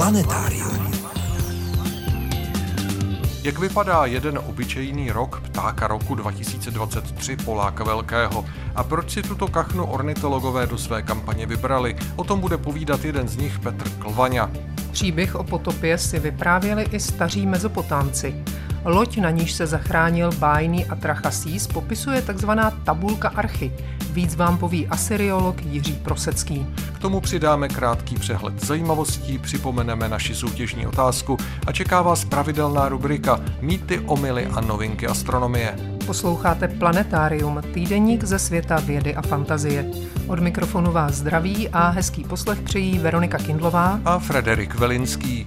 Planetárium. 0.00 0.90
Jak 3.42 3.58
vypadá 3.58 4.04
jeden 4.04 4.38
obyčejný 4.46 5.10
rok 5.10 5.40
ptáka 5.40 5.86
roku 5.86 6.14
2023 6.14 7.36
Poláka 7.36 7.84
Velkého 7.84 8.44
a 8.74 8.84
proč 8.84 9.10
si 9.10 9.22
tuto 9.22 9.48
kachnu 9.48 9.86
ornitologové 9.86 10.66
do 10.66 10.78
své 10.78 11.02
kampaně 11.02 11.46
vybrali? 11.46 11.96
O 12.16 12.24
tom 12.24 12.40
bude 12.40 12.58
povídat 12.58 13.04
jeden 13.04 13.28
z 13.28 13.36
nich 13.36 13.58
Petr 13.58 13.88
Klvaňa. 13.88 14.50
Příběh 14.92 15.34
o 15.34 15.44
potopě 15.44 15.98
si 15.98 16.18
vyprávěli 16.18 16.82
i 16.82 17.00
staří 17.00 17.46
mezopotámci. 17.46 18.44
Loď, 18.84 19.18
na 19.18 19.30
níž 19.30 19.52
se 19.52 19.66
zachránil 19.66 20.30
bájný 20.32 20.86
Atrachasís, 20.86 21.66
popisuje 21.66 22.22
takzvaná 22.22 22.70
tabulka 22.70 23.28
archy. 23.28 23.72
Víc 24.12 24.36
vám 24.36 24.58
poví 24.58 24.86
asyriolog 24.86 25.62
Jiří 25.62 25.92
Prosecký. 25.92 26.66
K 26.94 26.98
tomu 26.98 27.20
přidáme 27.20 27.68
krátký 27.68 28.14
přehled 28.16 28.64
zajímavostí, 28.64 29.38
připomeneme 29.38 30.08
naši 30.08 30.34
soutěžní 30.34 30.86
otázku 30.86 31.36
a 31.66 31.72
čeká 31.72 32.02
vás 32.02 32.24
pravidelná 32.24 32.88
rubrika 32.88 33.40
Mýty, 33.60 33.98
omily 33.98 34.46
a 34.46 34.60
novinky 34.60 35.06
astronomie. 35.06 35.76
Posloucháte 36.06 36.68
Planetárium, 36.68 37.62
týdeník 37.74 38.24
ze 38.24 38.38
světa 38.38 38.80
vědy 38.80 39.14
a 39.14 39.22
fantazie. 39.22 39.86
Od 40.26 40.38
mikrofonu 40.38 40.92
vás 40.92 41.14
zdraví 41.14 41.68
a 41.68 41.88
hezký 41.88 42.24
poslech 42.24 42.60
přejí 42.60 42.98
Veronika 42.98 43.38
Kindlová 43.38 44.00
a 44.04 44.18
Frederik 44.18 44.74
Velinský. 44.74 45.46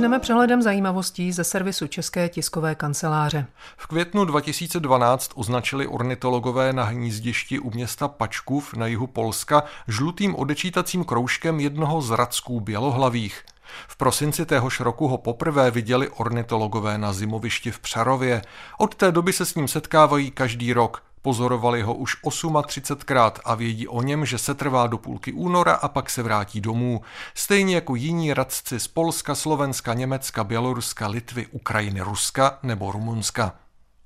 Začneme 0.00 0.18
přehledem 0.18 0.62
zajímavostí 0.62 1.32
ze 1.32 1.44
servisu 1.44 1.86
České 1.86 2.28
tiskové 2.28 2.74
kanceláře. 2.74 3.46
V 3.76 3.86
květnu 3.86 4.24
2012 4.24 5.30
označili 5.34 5.86
ornitologové 5.86 6.72
na 6.72 6.84
hnízdišti 6.84 7.58
u 7.58 7.70
města 7.70 8.08
Pačkův 8.08 8.74
na 8.74 8.86
jihu 8.86 9.06
Polska 9.06 9.62
žlutým 9.88 10.36
odečítacím 10.36 11.04
kroužkem 11.04 11.60
jednoho 11.60 12.02
z 12.02 12.10
radsků 12.10 12.60
bělohlavých. 12.60 13.42
V 13.88 13.96
prosinci 13.96 14.46
téhož 14.46 14.80
roku 14.80 15.08
ho 15.08 15.18
poprvé 15.18 15.70
viděli 15.70 16.08
ornitologové 16.08 16.98
na 16.98 17.12
zimovišti 17.12 17.70
v 17.70 17.78
Přarově. 17.78 18.42
Od 18.78 18.94
té 18.94 19.12
doby 19.12 19.32
se 19.32 19.46
s 19.46 19.54
ním 19.54 19.68
setkávají 19.68 20.30
každý 20.30 20.72
rok. 20.72 21.02
Pozorovali 21.22 21.82
ho 21.82 21.94
už 21.94 22.24
38krát 22.24 23.32
a 23.44 23.54
vědí 23.54 23.88
o 23.88 24.02
něm, 24.02 24.26
že 24.26 24.38
se 24.38 24.54
trvá 24.54 24.86
do 24.86 24.98
půlky 24.98 25.32
února 25.32 25.74
a 25.74 25.88
pak 25.88 26.10
se 26.10 26.22
vrátí 26.22 26.60
domů. 26.60 27.00
Stejně 27.34 27.74
jako 27.74 27.94
jiní 27.94 28.34
radci 28.34 28.80
z 28.80 28.88
Polska, 28.88 29.34
Slovenska, 29.34 29.94
Německa, 29.94 30.44
Běloruska, 30.44 31.08
Litvy, 31.08 31.46
Ukrajiny, 31.46 32.00
Ruska 32.00 32.58
nebo 32.62 32.92
Rumunska. 32.92 33.52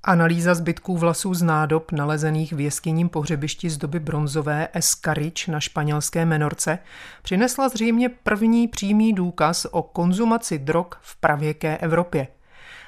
Analýza 0.07 0.55
zbytků 0.55 0.97
vlasů 0.97 1.33
z 1.33 1.41
nádob 1.41 1.91
nalezených 1.91 2.53
v 2.53 2.59
jeskyním 2.59 3.09
pohřebišti 3.09 3.69
z 3.69 3.77
doby 3.77 3.99
bronzové 3.99 4.67
Escarič 4.73 5.47
na 5.47 5.59
španělské 5.59 6.25
Menorce 6.25 6.79
přinesla 7.21 7.69
zřejmě 7.69 8.09
první 8.09 8.67
přímý 8.67 9.13
důkaz 9.13 9.67
o 9.71 9.83
konzumaci 9.83 10.59
drog 10.59 10.85
v 11.01 11.15
pravěké 11.15 11.77
Evropě. 11.77 12.27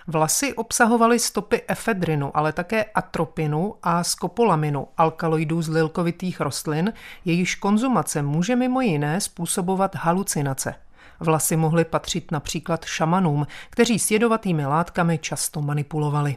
Vlasy 0.10 0.54
obsahovaly 0.54 1.20
stopy 1.20 1.62
efedrinu, 1.68 2.32
ale 2.38 2.54
také 2.54 2.84
atropinu 2.84 3.76
a 3.84 4.04
skopolaminu, 4.04 4.88
alkaloidů 4.98 5.62
z 5.62 5.70
lilkovitých 5.70 6.40
rostlin, 6.40 6.94
jejichž 7.26 7.56
konzumace 7.56 8.22
může 8.22 8.56
mimo 8.56 8.82
jiné 8.82 9.22
způsobovat 9.22 9.96
halucinace. 9.96 10.76
Vlasy 11.20 11.58
mohly 11.58 11.86
patřit 11.86 12.32
například 12.32 12.86
šamanům, 12.86 13.48
kteří 13.70 14.00
s 14.00 14.12
jedovatými 14.12 14.66
látkami 14.66 15.18
často 15.18 15.62
manipulovali. 15.62 16.36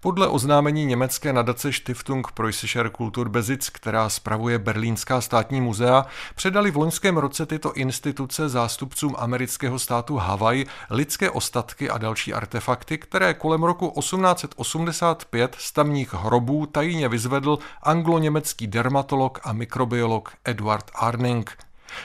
Podle 0.00 0.28
oznámení 0.28 0.84
německé 0.86 1.32
nadace 1.32 1.72
Stiftung 1.72 2.32
Preußischer 2.32 2.90
Kulturbesitz, 2.90 3.70
která 3.70 4.08
spravuje 4.08 4.58
Berlínská 4.58 5.20
státní 5.20 5.60
muzea, 5.60 6.06
předali 6.34 6.70
v 6.70 6.76
loňském 6.76 7.16
roce 7.16 7.46
tyto 7.46 7.72
instituce 7.72 8.48
zástupcům 8.48 9.14
amerického 9.18 9.78
státu 9.78 10.16
Havaj 10.16 10.64
lidské 10.90 11.30
ostatky 11.30 11.90
a 11.90 11.98
další 11.98 12.34
artefakty, 12.34 12.98
které 12.98 13.34
kolem 13.34 13.62
roku 13.62 13.92
1885 14.00 15.56
z 15.58 15.72
tamních 15.72 16.14
hrobů 16.14 16.66
tajně 16.66 17.08
vyzvedl 17.08 17.58
anglo-německý 17.82 18.66
dermatolog 18.66 19.40
a 19.44 19.52
mikrobiolog 19.52 20.32
Edward 20.44 20.90
Arning. 20.94 21.56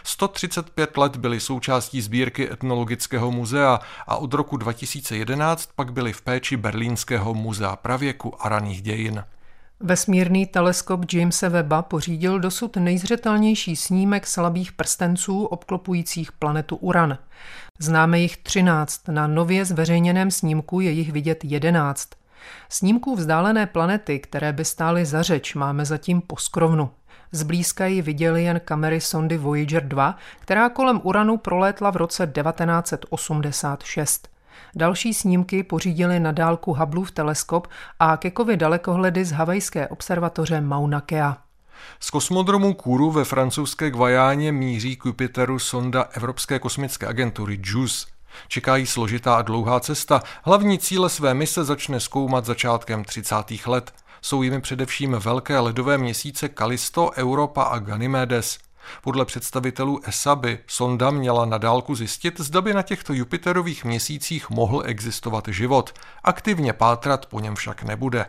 135 0.03 0.97
let 0.97 1.17
byly 1.17 1.39
součástí 1.39 2.01
sbírky 2.01 2.51
Etnologického 2.51 3.31
muzea 3.31 3.79
a 4.07 4.15
od 4.15 4.33
roku 4.33 4.57
2011 4.57 5.69
pak 5.75 5.93
byly 5.93 6.13
v 6.13 6.21
péči 6.21 6.57
Berlínského 6.57 7.33
muzea 7.33 7.75
pravěku 7.75 8.45
a 8.45 8.49
raných 8.49 8.81
dějin. 8.81 9.23
Vesmírný 9.79 10.45
teleskop 10.45 11.13
Jamesa 11.13 11.49
Webba 11.49 11.81
pořídil 11.81 12.39
dosud 12.39 12.77
nejzřetelnější 12.77 13.75
snímek 13.75 14.27
slabých 14.27 14.71
prstenců 14.71 15.45
obklopujících 15.45 16.31
planetu 16.31 16.75
Uran. 16.75 17.17
Známe 17.79 18.19
jich 18.19 18.37
13, 18.37 19.07
na 19.07 19.27
nově 19.27 19.65
zveřejněném 19.65 20.31
snímku 20.31 20.79
je 20.79 20.91
jich 20.91 21.11
vidět 21.11 21.45
11. 21.45 22.09
Snímků 22.69 23.15
vzdálené 23.15 23.65
planety, 23.65 24.19
které 24.19 24.53
by 24.53 24.65
stály 24.65 25.05
za 25.05 25.21
řeč, 25.23 25.55
máme 25.55 25.85
zatím 25.85 26.21
poskrovnu. 26.21 26.89
Zblízka 27.31 27.85
ji 27.85 28.01
viděli 28.01 28.43
jen 28.43 28.61
kamery 28.65 29.01
sondy 29.01 29.37
Voyager 29.37 29.87
2, 29.87 30.15
která 30.39 30.69
kolem 30.69 31.01
Uranu 31.03 31.37
prolétla 31.37 31.91
v 31.91 31.95
roce 31.95 32.31
1986. 32.43 34.29
Další 34.75 35.13
snímky 35.13 35.63
pořídili 35.63 36.19
na 36.19 36.31
dálku 36.31 36.73
Hubbleův 36.73 37.11
teleskop 37.11 37.67
a 37.99 38.17
Kekovy 38.17 38.57
dalekohledy 38.57 39.25
z 39.25 39.31
havajské 39.31 39.87
observatoře 39.87 40.61
Mauna 40.61 41.01
Kea. 41.01 41.37
Z 41.99 42.09
kosmodromu 42.09 42.73
Kourou 42.73 43.11
ve 43.11 43.23
francouzské 43.25 43.91
Gvajáně 43.91 44.51
míří 44.51 44.95
k 44.95 45.05
Jupiteru 45.05 45.59
sonda 45.59 46.05
Evropské 46.11 46.59
kosmické 46.59 47.07
agentury 47.07 47.59
JUICE. 47.63 48.05
Čeká 48.47 48.75
jí 48.75 48.85
složitá 48.85 49.35
a 49.35 49.41
dlouhá 49.41 49.79
cesta. 49.79 50.21
Hlavní 50.43 50.79
cíle 50.79 51.09
své 51.09 51.33
mise 51.33 51.63
začne 51.63 51.99
zkoumat 51.99 52.45
začátkem 52.45 53.03
30. 53.03 53.35
let. 53.65 53.93
Jsou 54.21 54.43
jimi 54.43 54.61
především 54.61 55.11
velké 55.11 55.59
ledové 55.59 55.97
měsíce 55.97 56.49
Kalisto, 56.49 57.11
Europa 57.17 57.63
a 57.63 57.79
Ganymedes. 57.79 58.57
Podle 59.01 59.25
představitelů 59.25 59.99
ESA 60.03 60.35
by 60.35 60.59
sonda 60.67 61.11
měla 61.11 61.45
na 61.45 61.57
dálku 61.57 61.95
zjistit, 61.95 62.39
zda 62.39 62.61
by 62.61 62.73
na 62.73 62.81
těchto 62.81 63.13
Jupiterových 63.13 63.85
měsících 63.85 64.49
mohl 64.49 64.83
existovat 64.85 65.47
život. 65.47 65.93
Aktivně 66.23 66.73
pátrat 66.73 67.25
po 67.25 67.39
něm 67.39 67.55
však 67.55 67.83
nebude. 67.83 68.25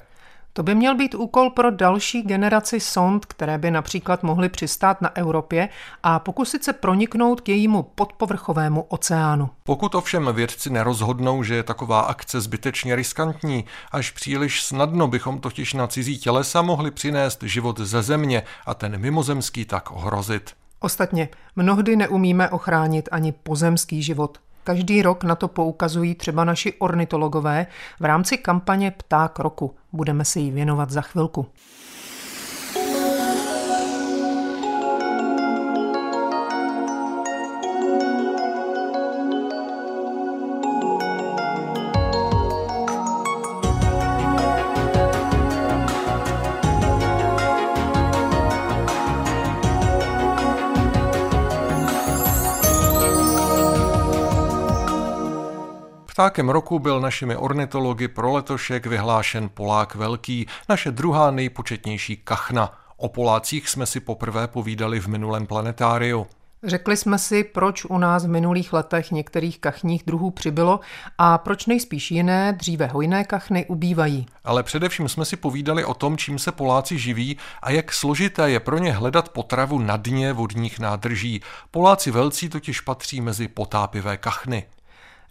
To 0.52 0.62
by 0.62 0.74
měl 0.74 0.96
být 0.96 1.14
úkol 1.14 1.50
pro 1.50 1.70
další 1.70 2.22
generaci 2.22 2.80
sond, 2.80 3.26
které 3.26 3.58
by 3.58 3.70
například 3.70 4.22
mohly 4.22 4.48
přistát 4.48 5.02
na 5.02 5.16
Evropě 5.16 5.68
a 6.02 6.18
pokusit 6.18 6.64
se 6.64 6.72
proniknout 6.72 7.40
k 7.40 7.48
jejímu 7.48 7.82
podpovrchovému 7.82 8.82
oceánu. 8.82 9.50
Pokud 9.64 9.94
ovšem 9.94 10.30
vědci 10.32 10.70
nerozhodnou, 10.70 11.42
že 11.42 11.54
je 11.54 11.62
taková 11.62 12.00
akce 12.00 12.40
zbytečně 12.40 12.96
riskantní, 12.96 13.64
až 13.92 14.10
příliš 14.10 14.62
snadno 14.62 15.08
bychom 15.08 15.40
totiž 15.40 15.74
na 15.74 15.86
cizí 15.86 16.18
tělesa 16.18 16.62
mohli 16.62 16.90
přinést 16.90 17.42
život 17.42 17.80
ze 17.80 18.02
země 18.02 18.42
a 18.66 18.74
ten 18.74 18.98
mimozemský 18.98 19.64
tak 19.64 19.90
ohrozit. 19.90 20.50
Ostatně, 20.80 21.28
mnohdy 21.56 21.96
neumíme 21.96 22.50
ochránit 22.50 23.08
ani 23.12 23.32
pozemský 23.32 24.02
život. 24.02 24.38
Každý 24.64 25.02
rok 25.02 25.24
na 25.24 25.34
to 25.34 25.48
poukazují 25.48 26.14
třeba 26.14 26.44
naši 26.44 26.72
ornitologové 26.78 27.66
v 28.00 28.04
rámci 28.04 28.38
kampaně 28.38 28.90
Pták 28.90 29.38
roku. 29.38 29.74
Budeme 29.92 30.24
se 30.24 30.40
jí 30.40 30.50
věnovat 30.50 30.90
za 30.90 31.00
chvilku. 31.00 31.46
Ptákem 56.20 56.48
roku 56.48 56.78
byl 56.78 57.00
našimi 57.00 57.36
ornitology 57.36 58.08
pro 58.08 58.32
letošek 58.32 58.86
vyhlášen 58.86 59.48
Polák 59.54 59.94
Velký, 59.94 60.46
naše 60.68 60.90
druhá 60.90 61.30
nejpočetnější 61.30 62.16
kachna. 62.16 62.72
O 62.96 63.08
Polácích 63.08 63.68
jsme 63.68 63.86
si 63.86 64.00
poprvé 64.00 64.48
povídali 64.48 65.00
v 65.00 65.06
minulém 65.06 65.46
planetáriu. 65.46 66.26
Řekli 66.62 66.96
jsme 66.96 67.18
si, 67.18 67.44
proč 67.44 67.84
u 67.84 67.98
nás 67.98 68.24
v 68.24 68.28
minulých 68.28 68.72
letech 68.72 69.10
některých 69.10 69.58
kachních 69.58 70.02
druhů 70.06 70.30
přibylo 70.30 70.80
a 71.18 71.38
proč 71.38 71.66
nejspíš 71.66 72.10
jiné, 72.10 72.52
dříve 72.52 72.86
hojné 72.86 73.24
kachny 73.24 73.66
ubývají. 73.66 74.26
Ale 74.44 74.62
především 74.62 75.08
jsme 75.08 75.24
si 75.24 75.36
povídali 75.36 75.84
o 75.84 75.94
tom, 75.94 76.16
čím 76.16 76.38
se 76.38 76.52
Poláci 76.52 76.98
živí 76.98 77.36
a 77.62 77.70
jak 77.70 77.92
složité 77.92 78.50
je 78.50 78.60
pro 78.60 78.78
ně 78.78 78.92
hledat 78.92 79.28
potravu 79.28 79.78
na 79.78 79.96
dně 79.96 80.32
vodních 80.32 80.78
nádrží. 80.78 81.42
Poláci 81.70 82.10
velcí 82.10 82.48
totiž 82.48 82.80
patří 82.80 83.20
mezi 83.20 83.48
potápivé 83.48 84.16
kachny. 84.16 84.64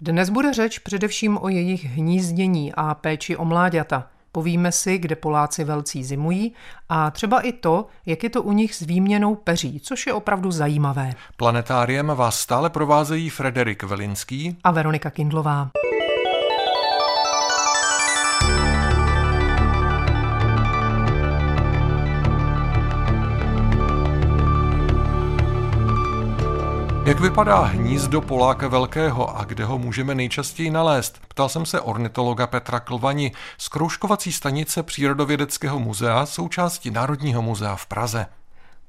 Dnes 0.01 0.29
bude 0.29 0.53
řeč 0.53 0.79
především 0.79 1.37
o 1.41 1.49
jejich 1.49 1.85
hnízdění 1.85 2.73
a 2.73 2.93
péči 2.93 3.37
o 3.37 3.45
mláďata. 3.45 4.07
Povíme 4.31 4.71
si, 4.71 4.97
kde 4.97 5.15
Poláci 5.15 5.63
velcí 5.63 6.03
zimují 6.03 6.53
a 6.89 7.11
třeba 7.11 7.41
i 7.41 7.51
to, 7.51 7.87
jak 8.05 8.23
je 8.23 8.29
to 8.29 8.43
u 8.43 8.51
nich 8.51 8.75
s 8.75 8.81
výměnou 8.81 9.35
peří, 9.35 9.79
což 9.79 10.07
je 10.07 10.13
opravdu 10.13 10.51
zajímavé. 10.51 11.13
Planetáriem 11.37 12.11
vás 12.15 12.39
stále 12.39 12.69
provázejí 12.69 13.29
Frederik 13.29 13.83
Velinský 13.83 14.57
a 14.63 14.71
Veronika 14.71 15.09
Kindlová. 15.09 15.69
Jak 27.09 27.19
vypadá 27.19 27.59
hnízdo 27.59 28.21
Poláka 28.21 28.67
Velkého 28.67 29.37
a 29.37 29.43
kde 29.43 29.65
ho 29.65 29.77
můžeme 29.77 30.15
nejčastěji 30.15 30.69
nalézt? 30.69 31.21
Ptal 31.27 31.49
jsem 31.49 31.65
se 31.65 31.81
ornitologa 31.81 32.47
Petra 32.47 32.79
Klvani 32.79 33.31
z 33.57 33.67
kroužkovací 33.67 34.31
stanice 34.31 34.83
Přírodovědeckého 34.83 35.79
muzea 35.79 36.25
součástí 36.25 36.91
Národního 36.91 37.41
muzea 37.41 37.75
v 37.75 37.85
Praze. 37.85 38.25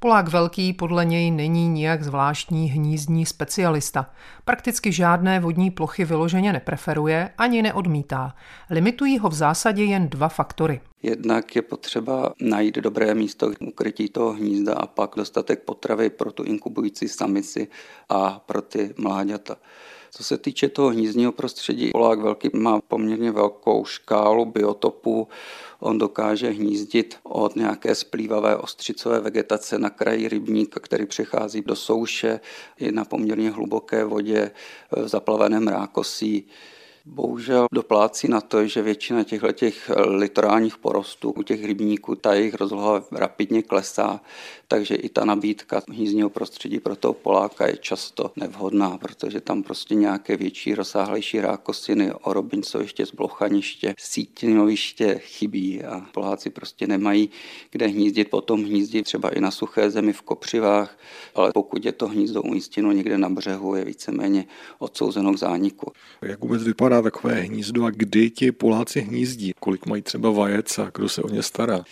Polák 0.03 0.29
velký 0.29 0.73
podle 0.73 1.05
něj 1.05 1.31
není 1.31 1.69
nijak 1.69 2.03
zvláštní 2.03 2.71
hnízdní 2.71 3.27
specialista. 3.27 4.11
Prakticky 4.45 4.93
žádné 4.93 5.41
vodní 5.41 5.71
plochy 5.71 6.05
vyloženě 6.05 6.53
nepreferuje 6.53 7.31
ani 7.39 7.63
neodmítá. 7.63 8.35
Limitují 8.71 9.19
ho 9.19 9.29
v 9.29 9.35
zásadě 9.35 9.85
jen 9.85 10.09
dva 10.09 10.29
faktory. 10.29 10.81
Jednak 11.03 11.57
je 11.57 11.63
potřeba 11.63 12.35
najít 12.41 12.75
dobré 12.75 13.15
místo 13.15 13.51
k 13.51 13.57
ukrytí 13.61 14.09
toho 14.09 14.33
hnízda 14.33 14.75
a 14.75 14.87
pak 14.87 15.11
dostatek 15.17 15.65
potravy 15.65 16.11
pro 16.11 16.33
tu 16.33 16.43
inkubující 16.43 17.09
samici 17.09 17.69
a 18.09 18.39
pro 18.47 18.63
ty 18.63 18.95
mláďata. 18.99 19.57
Co 20.11 20.25
se 20.25 20.39
týče 20.39 20.69
toho 20.69 20.89
hnízdního 20.89 21.33
prostředí, 21.33 21.91
Polák 21.91 22.21
velký 22.21 22.51
má 22.53 22.81
poměrně 22.81 23.31
velkou 23.33 23.85
škálu 23.85 24.45
biotopů. 24.45 25.29
On 25.81 25.99
dokáže 25.99 26.51
hnízdit 26.51 27.19
od 27.23 27.57
nějaké 27.57 27.95
splývavé 27.95 28.57
ostřicové 28.57 29.21
vegetace 29.21 29.79
na 29.79 29.91
kraji 29.91 30.29
rybníka, 30.29 30.81
který 30.81 31.07
přechází 31.07 31.63
do 31.63 31.77
souše, 31.77 32.41
i 32.79 32.93
na 32.93 33.05
poměrně 33.05 33.51
hluboké 33.51 34.05
vodě 34.05 34.51
v 34.91 35.09
zaplaveném 35.09 35.69
rákosí 35.69 36.47
bohužel 37.07 37.67
doplácí 37.73 38.29
na 38.29 38.41
to, 38.41 38.67
že 38.67 38.83
většina 38.83 39.25
těchto 39.25 39.53
těch 39.53 39.91
litorálních 40.07 40.79
porostů 40.79 41.31
u 41.31 41.43
těch 41.43 41.65
rybníků, 41.65 42.15
ta 42.15 42.35
jejich 42.35 42.55
rozloha 42.55 43.05
rapidně 43.13 43.63
klesá, 43.63 44.21
takže 44.69 44.95
i 44.95 45.09
ta 45.09 45.25
nabídka 45.25 45.83
hnízdního 45.89 46.31
prostředí 46.31 46.81
pro 46.81 46.97
toho 46.97 47.15
Poláka 47.15 47.67
je 47.67 47.77
často 47.77 48.31
nevhodná, 48.37 48.99
protože 48.99 49.41
tam 49.41 49.63
prostě 49.63 49.95
nějaké 49.95 50.37
větší, 50.37 50.75
rozsáhlejší 50.75 51.41
rákosiny, 51.41 52.13
orobincoviště, 52.13 53.07
zblochaniště, 53.07 53.95
sítinoviště 53.99 55.19
chybí 55.19 55.85
a 55.85 56.01
Poláci 56.13 56.51
prostě 56.51 56.87
nemají 56.87 57.31
kde 57.71 57.87
hnízdit, 57.87 58.31
potom 58.31 58.65
hnízdí 58.65 59.03
třeba 59.03 59.29
i 59.29 59.41
na 59.41 59.51
suché 59.51 59.91
zemi 59.91 60.13
v 60.13 60.23
kopřivách, 60.23 60.99
ale 61.35 61.51
pokud 61.55 61.85
je 61.85 61.93
to 61.93 62.09
hnízdo 62.09 62.43
umístěno 62.43 62.93
někde 62.93 63.19
na 63.19 63.29
břehu, 63.29 63.75
je 63.75 63.85
víceméně 63.85 64.45
odsouzeno 64.79 65.33
k 65.33 65.39
zániku. 65.39 65.93
Jak 66.23 66.41
vůbec 66.41 66.63
vypadá 66.63 66.90
takové 67.03 67.41
hnízdo 67.41 67.85
a 67.85 67.91
kdy 67.91 68.31
ti 68.31 68.53
Poláci 68.53 69.01
hnízdí? 69.01 69.53
Kolik 69.61 69.87
mají 69.87 70.03
třeba 70.03 70.31
vajec 70.31 70.79
a 70.79 70.91
kdo 70.95 71.09
se 71.09 71.23
o 71.23 71.29
ně 71.29 71.43
stará? 71.43 71.85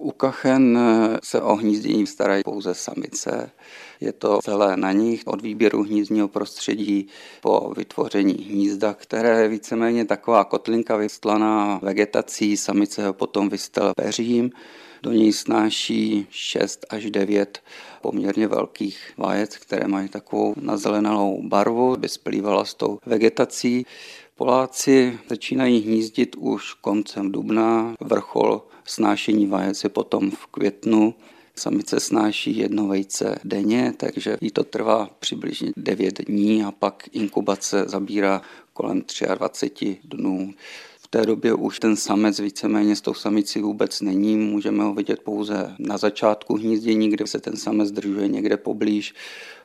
U 0.00 0.10
kachen 0.10 0.78
se 1.22 1.42
o 1.42 1.54
hnízdění 1.56 2.06
starají 2.06 2.42
pouze 2.44 2.74
samice. 2.74 3.50
Je 4.00 4.12
to 4.12 4.38
celé 4.44 4.76
na 4.76 4.92
nich 4.92 5.22
od 5.26 5.42
výběru 5.42 5.82
hnízdního 5.82 6.28
prostředí 6.28 7.06
po 7.40 7.72
vytvoření 7.76 8.34
hnízda, 8.50 8.94
které 8.94 9.42
je 9.42 9.48
víceméně 9.48 10.04
taková 10.04 10.44
kotlinka 10.44 10.96
vystlaná 10.96 11.80
vegetací. 11.82 12.56
Samice 12.56 13.06
ho 13.06 13.12
potom 13.12 13.48
vystele 13.48 13.92
peřím. 13.96 14.50
Do 15.02 15.12
něj 15.12 15.32
snáší 15.32 16.26
6 16.30 16.86
až 16.90 17.10
9 17.10 17.62
poměrně 18.02 18.48
velkých 18.48 19.12
vajec, 19.16 19.56
které 19.56 19.88
mají 19.88 20.08
takovou 20.08 20.54
nazelenalou 20.60 21.42
barvu, 21.48 21.92
aby 21.92 22.08
splývala 22.08 22.64
s 22.64 22.74
tou 22.74 22.98
vegetací. 23.06 23.86
Poláci 24.36 25.18
začínají 25.28 25.80
hnízdit 25.80 26.36
už 26.36 26.74
koncem 26.74 27.32
dubna, 27.32 27.94
vrchol 28.00 28.62
snášení 28.84 29.46
vajec 29.46 29.84
je 29.84 29.90
potom 29.90 30.30
v 30.30 30.46
květnu. 30.46 31.14
Samice 31.56 32.00
snáší 32.00 32.58
jedno 32.58 32.86
vejce 32.86 33.38
denně, 33.44 33.94
takže 33.96 34.36
jí 34.40 34.50
to 34.50 34.64
trvá 34.64 35.10
přibližně 35.18 35.72
9 35.76 36.26
dní 36.26 36.64
a 36.64 36.70
pak 36.70 37.08
inkubace 37.12 37.84
zabírá 37.86 38.42
kolem 38.72 39.02
23 39.34 39.98
dnů. 40.04 40.54
V 40.98 41.08
té 41.08 41.26
době 41.26 41.54
už 41.54 41.78
ten 41.78 41.96
samec 41.96 42.40
víceméně 42.40 42.96
s 42.96 43.00
tou 43.00 43.14
samicí 43.14 43.60
vůbec 43.60 44.00
není, 44.00 44.36
můžeme 44.36 44.84
ho 44.84 44.94
vidět 44.94 45.20
pouze 45.20 45.74
na 45.78 45.98
začátku 45.98 46.54
hnízdění, 46.54 47.10
kde 47.10 47.26
se 47.26 47.40
ten 47.40 47.56
samec 47.56 47.88
zdržuje 47.88 48.28
někde 48.28 48.56
poblíž 48.56 49.14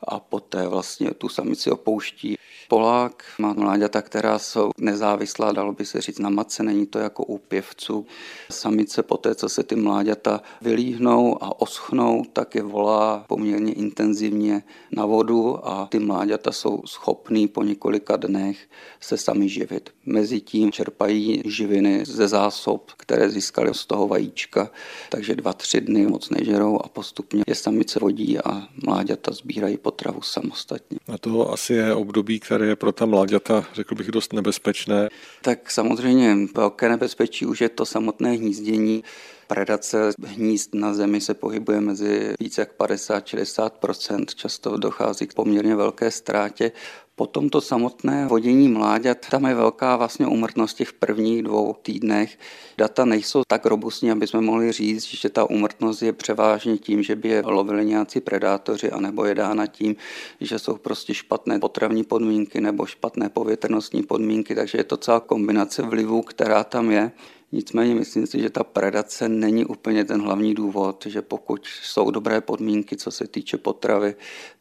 a 0.08 0.20
poté 0.20 0.68
vlastně 0.68 1.10
tu 1.10 1.28
samici 1.28 1.70
opouští. 1.70 2.36
Polák 2.70 3.24
má 3.38 3.52
mláďata, 3.52 4.02
která 4.02 4.38
jsou 4.38 4.70
nezávislá, 4.78 5.52
dalo 5.52 5.72
by 5.72 5.84
se 5.84 6.00
říct, 6.00 6.18
na 6.18 6.30
matce, 6.30 6.62
není 6.62 6.86
to 6.86 6.98
jako 6.98 7.24
u 7.24 7.38
pěvců. 7.38 8.06
Samice 8.50 9.02
poté, 9.02 9.34
co 9.34 9.48
se 9.48 9.62
ty 9.62 9.76
mláďata 9.76 10.42
vylíhnou 10.62 11.44
a 11.44 11.60
oschnou, 11.60 12.24
tak 12.32 12.54
je 12.54 12.62
volá 12.62 13.24
poměrně 13.28 13.72
intenzivně 13.72 14.62
na 14.92 15.06
vodu 15.06 15.68
a 15.68 15.86
ty 15.90 15.98
mláďata 15.98 16.52
jsou 16.52 16.82
schopný 16.86 17.48
po 17.48 17.62
několika 17.62 18.16
dnech 18.16 18.58
se 19.00 19.16
sami 19.16 19.48
živit. 19.48 19.90
Mezitím 20.06 20.72
čerpají 20.72 21.42
živiny 21.44 22.04
ze 22.06 22.28
zásob, 22.28 22.90
které 22.96 23.30
získali 23.30 23.74
z 23.74 23.86
toho 23.86 24.08
vajíčka, 24.08 24.70
takže 25.08 25.34
dva, 25.34 25.52
tři 25.52 25.80
dny 25.80 26.06
moc 26.06 26.30
nežerou 26.30 26.78
a 26.84 26.88
postupně 26.88 27.42
je 27.46 27.54
samice 27.54 27.98
vodí 27.98 28.38
a 28.38 28.62
mláďata 28.86 29.32
sbírají 29.32 29.76
potravu 29.76 30.22
samostatně. 30.22 30.98
A 31.14 31.18
to 31.18 31.52
asi 31.52 31.74
je 31.74 31.94
období, 31.94 32.40
které 32.40 32.59
je 32.64 32.76
pro 32.76 32.92
ta 32.92 33.06
mláďata, 33.06 33.64
řekl 33.74 33.94
bych, 33.94 34.10
dost 34.10 34.32
nebezpečné. 34.32 35.08
Tak 35.42 35.70
samozřejmě 35.70 36.36
velké 36.54 36.88
nebezpečí 36.88 37.46
už 37.46 37.60
je 37.60 37.68
to 37.68 37.86
samotné 37.86 38.30
hnízdění. 38.30 39.04
Predace 39.46 40.10
hnízd 40.26 40.74
na 40.74 40.94
zemi 40.94 41.20
se 41.20 41.34
pohybuje 41.34 41.80
mezi 41.80 42.34
více 42.40 42.60
jak 42.60 42.78
50-60%. 42.78 44.24
Často 44.34 44.76
dochází 44.76 45.26
k 45.26 45.34
poměrně 45.34 45.76
velké 45.76 46.10
ztrátě. 46.10 46.72
Potom 47.20 47.48
to 47.48 47.60
samotné 47.60 48.26
vodění 48.26 48.68
mláďat, 48.68 49.18
tam 49.30 49.44
je 49.44 49.54
velká 49.54 49.96
vlastně 49.96 50.26
umrtnost 50.26 50.76
těch 50.76 50.92
prvních 50.92 51.42
dvou 51.42 51.76
týdnech. 51.82 52.38
Data 52.78 53.04
nejsou 53.04 53.42
tak 53.46 53.66
robustní, 53.66 54.10
aby 54.10 54.26
jsme 54.26 54.40
mohli 54.40 54.72
říct, 54.72 55.04
že 55.04 55.28
ta 55.28 55.44
umrtnost 55.44 56.02
je 56.02 56.12
převážně 56.12 56.78
tím, 56.78 57.02
že 57.02 57.16
by 57.16 57.28
je 57.28 57.42
lovili 57.46 57.84
nějací 57.84 58.20
predátoři, 58.20 58.90
anebo 58.90 59.24
je 59.24 59.34
dána 59.34 59.66
tím, 59.66 59.96
že 60.40 60.58
jsou 60.58 60.76
prostě 60.76 61.14
špatné 61.14 61.58
potravní 61.58 62.04
podmínky 62.04 62.60
nebo 62.60 62.86
špatné 62.86 63.28
povětrnostní 63.28 64.02
podmínky, 64.02 64.54
takže 64.54 64.78
je 64.78 64.84
to 64.84 64.96
celá 64.96 65.20
kombinace 65.20 65.82
vlivů, 65.82 66.22
která 66.22 66.64
tam 66.64 66.90
je. 66.90 67.12
Nicméně 67.52 67.94
myslím 67.94 68.26
si, 68.26 68.40
že 68.40 68.50
ta 68.50 68.64
predace 68.64 69.28
není 69.28 69.64
úplně 69.64 70.04
ten 70.04 70.20
hlavní 70.22 70.54
důvod, 70.54 71.06
že 71.06 71.22
pokud 71.22 71.66
jsou 71.82 72.10
dobré 72.10 72.40
podmínky, 72.40 72.96
co 72.96 73.10
se 73.10 73.26
týče 73.26 73.56
potravy, 73.56 74.14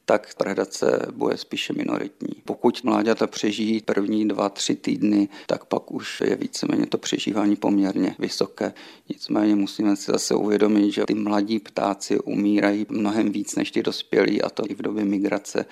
tak 0.05 0.35
predace 0.35 1.05
bude 1.11 1.37
spíše 1.37 1.73
minoritní. 1.73 2.29
Pokud 2.45 2.83
mláďata 2.83 3.27
přežijí 3.27 3.81
první 3.81 4.27
dva, 4.27 4.49
tři 4.49 4.75
týdny, 4.75 5.29
tak 5.47 5.65
pak 5.65 5.91
už 5.91 6.21
je 6.25 6.35
víceméně 6.35 6.85
to 6.85 6.97
přežívání 6.97 7.55
poměrně 7.55 8.15
vysoké. 8.19 8.73
Nicméně 9.09 9.55
musíme 9.55 9.95
si 9.95 10.11
zase 10.11 10.35
uvědomit, 10.35 10.91
že 10.91 11.05
ty 11.07 11.13
mladí 11.13 11.59
ptáci 11.59 12.19
umírají 12.19 12.85
mnohem 12.89 13.31
víc 13.31 13.55
než 13.55 13.71
ty 13.71 13.83
dospělí 13.83 14.41
a 14.41 14.49
to 14.49 14.63
i 14.69 14.75
v 14.75 14.81
době 14.81 15.05
migrace 15.05 15.65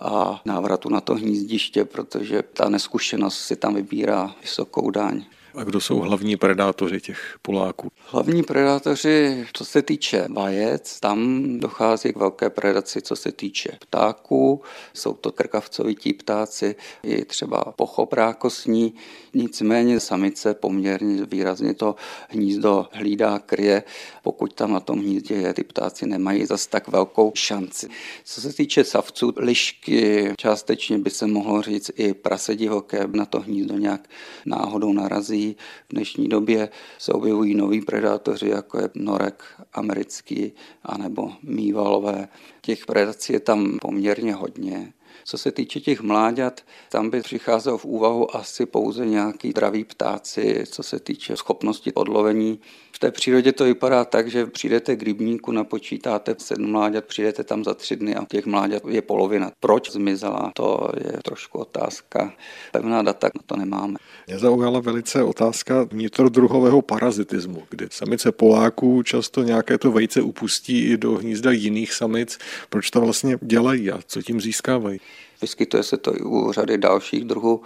a 0.00 0.42
návratu 0.44 0.88
na 0.88 1.00
to 1.00 1.14
hnízdiště, 1.14 1.84
protože 1.84 2.42
ta 2.42 2.68
neskušenost 2.68 3.38
si 3.38 3.56
tam 3.56 3.74
vybírá 3.74 4.34
vysokou 4.42 4.90
daň. 4.90 5.24
A 5.54 5.64
kdo 5.64 5.80
jsou 5.80 5.98
hlavní 5.98 6.36
predátoři 6.36 7.00
těch 7.00 7.36
Poláků? 7.42 7.88
Hlavní 8.06 8.42
predátoři, 8.42 9.46
co 9.52 9.64
se 9.64 9.82
týče 9.82 10.26
vajec, 10.30 11.00
tam 11.00 11.44
dochází 11.60 12.12
k 12.12 12.16
velké 12.16 12.50
predaci, 12.50 13.02
co 13.02 13.16
se 13.16 13.32
týče 13.32 13.78
ptáků. 13.80 14.62
Jsou 14.94 15.14
to 15.14 15.32
krkavcovití 15.32 16.12
ptáci, 16.12 16.74
i 17.02 17.24
třeba 17.24 17.64
pochoprákosní. 17.76 18.94
Nicméně 19.34 20.00
samice 20.00 20.54
poměrně 20.54 21.24
výrazně 21.24 21.74
to 21.74 21.94
hnízdo 22.28 22.86
hlídá, 22.92 23.38
kryje. 23.38 23.82
Pokud 24.22 24.54
tam 24.54 24.72
na 24.72 24.80
tom 24.80 24.98
hnízdě 24.98 25.34
je, 25.34 25.54
ty 25.54 25.64
ptáci 25.64 26.06
nemají 26.06 26.46
zas 26.46 26.66
tak 26.66 26.88
velkou 26.88 27.32
šanci. 27.34 27.88
Co 28.24 28.40
se 28.40 28.52
týče 28.52 28.84
savců, 28.84 29.32
lišky, 29.36 30.32
částečně 30.36 30.98
by 30.98 31.10
se 31.10 31.26
mohlo 31.26 31.62
říct 31.62 31.90
i 31.94 32.14
prase 32.14 32.56
divoké 32.56 33.08
na 33.12 33.26
to 33.26 33.40
hnízdo 33.40 33.74
nějak 33.74 34.08
náhodou 34.46 34.92
narazí. 34.92 35.39
V 35.88 35.92
dnešní 35.92 36.28
době 36.28 36.68
se 36.98 37.12
objevují 37.12 37.54
noví 37.54 37.80
predátoři, 37.80 38.48
jako 38.48 38.78
je 38.78 38.90
norek 38.94 39.44
americký 39.72 40.52
anebo 40.82 41.32
mývalové. 41.42 42.28
Těch 42.60 42.86
predací 42.86 43.32
je 43.32 43.40
tam 43.40 43.78
poměrně 43.80 44.34
hodně. 44.34 44.92
Co 45.30 45.38
se 45.38 45.52
týče 45.52 45.80
těch 45.80 46.00
mláďat, 46.00 46.60
tam 46.88 47.10
by 47.10 47.20
přicházelo 47.20 47.78
v 47.78 47.84
úvahu 47.84 48.36
asi 48.36 48.66
pouze 48.66 49.06
nějaký 49.06 49.50
zdraví 49.50 49.84
ptáci, 49.84 50.64
co 50.66 50.82
se 50.82 51.00
týče 51.00 51.36
schopnosti 51.36 51.92
odlovení. 51.92 52.60
V 52.92 52.98
té 52.98 53.10
přírodě 53.10 53.52
to 53.52 53.64
vypadá 53.64 54.04
tak, 54.04 54.30
že 54.30 54.46
přijdete 54.46 54.96
k 54.96 55.02
rybníku, 55.02 55.52
napočítáte 55.52 56.34
sedm 56.38 56.70
mláďat, 56.70 57.04
přijdete 57.04 57.44
tam 57.44 57.64
za 57.64 57.74
tři 57.74 57.96
dny 57.96 58.16
a 58.16 58.24
těch 58.24 58.46
mláďat 58.46 58.82
je 58.88 59.02
polovina. 59.02 59.52
Proč 59.60 59.92
zmizela, 59.92 60.52
to 60.54 60.92
je 61.04 61.12
trošku 61.24 61.58
otázka. 61.58 62.32
Pevná 62.72 63.02
data 63.02 63.30
na 63.34 63.40
to 63.46 63.56
nemáme. 63.56 63.98
Mě 64.26 64.38
zaujala 64.38 64.80
velice 64.80 65.22
otázka 65.22 65.82
vnitrodruhového 65.82 66.82
parazitismu, 66.82 67.62
kdy 67.70 67.86
samice 67.90 68.32
Poláků 68.32 69.02
často 69.02 69.42
nějaké 69.42 69.78
to 69.78 69.92
vejce 69.92 70.22
upustí 70.22 70.90
i 70.90 70.96
do 70.96 71.12
hnízda 71.12 71.50
jiných 71.50 71.92
samic. 71.92 72.38
Proč 72.70 72.90
to 72.90 73.00
vlastně 73.00 73.38
dělají 73.42 73.90
a 73.90 74.00
co 74.06 74.22
tím 74.22 74.40
získávají? 74.40 75.00
Vyskytuje 75.42 75.82
se 75.82 75.96
to 75.96 76.16
i 76.16 76.20
u 76.20 76.52
řady 76.52 76.78
dalších 76.78 77.24
druhů. 77.24 77.62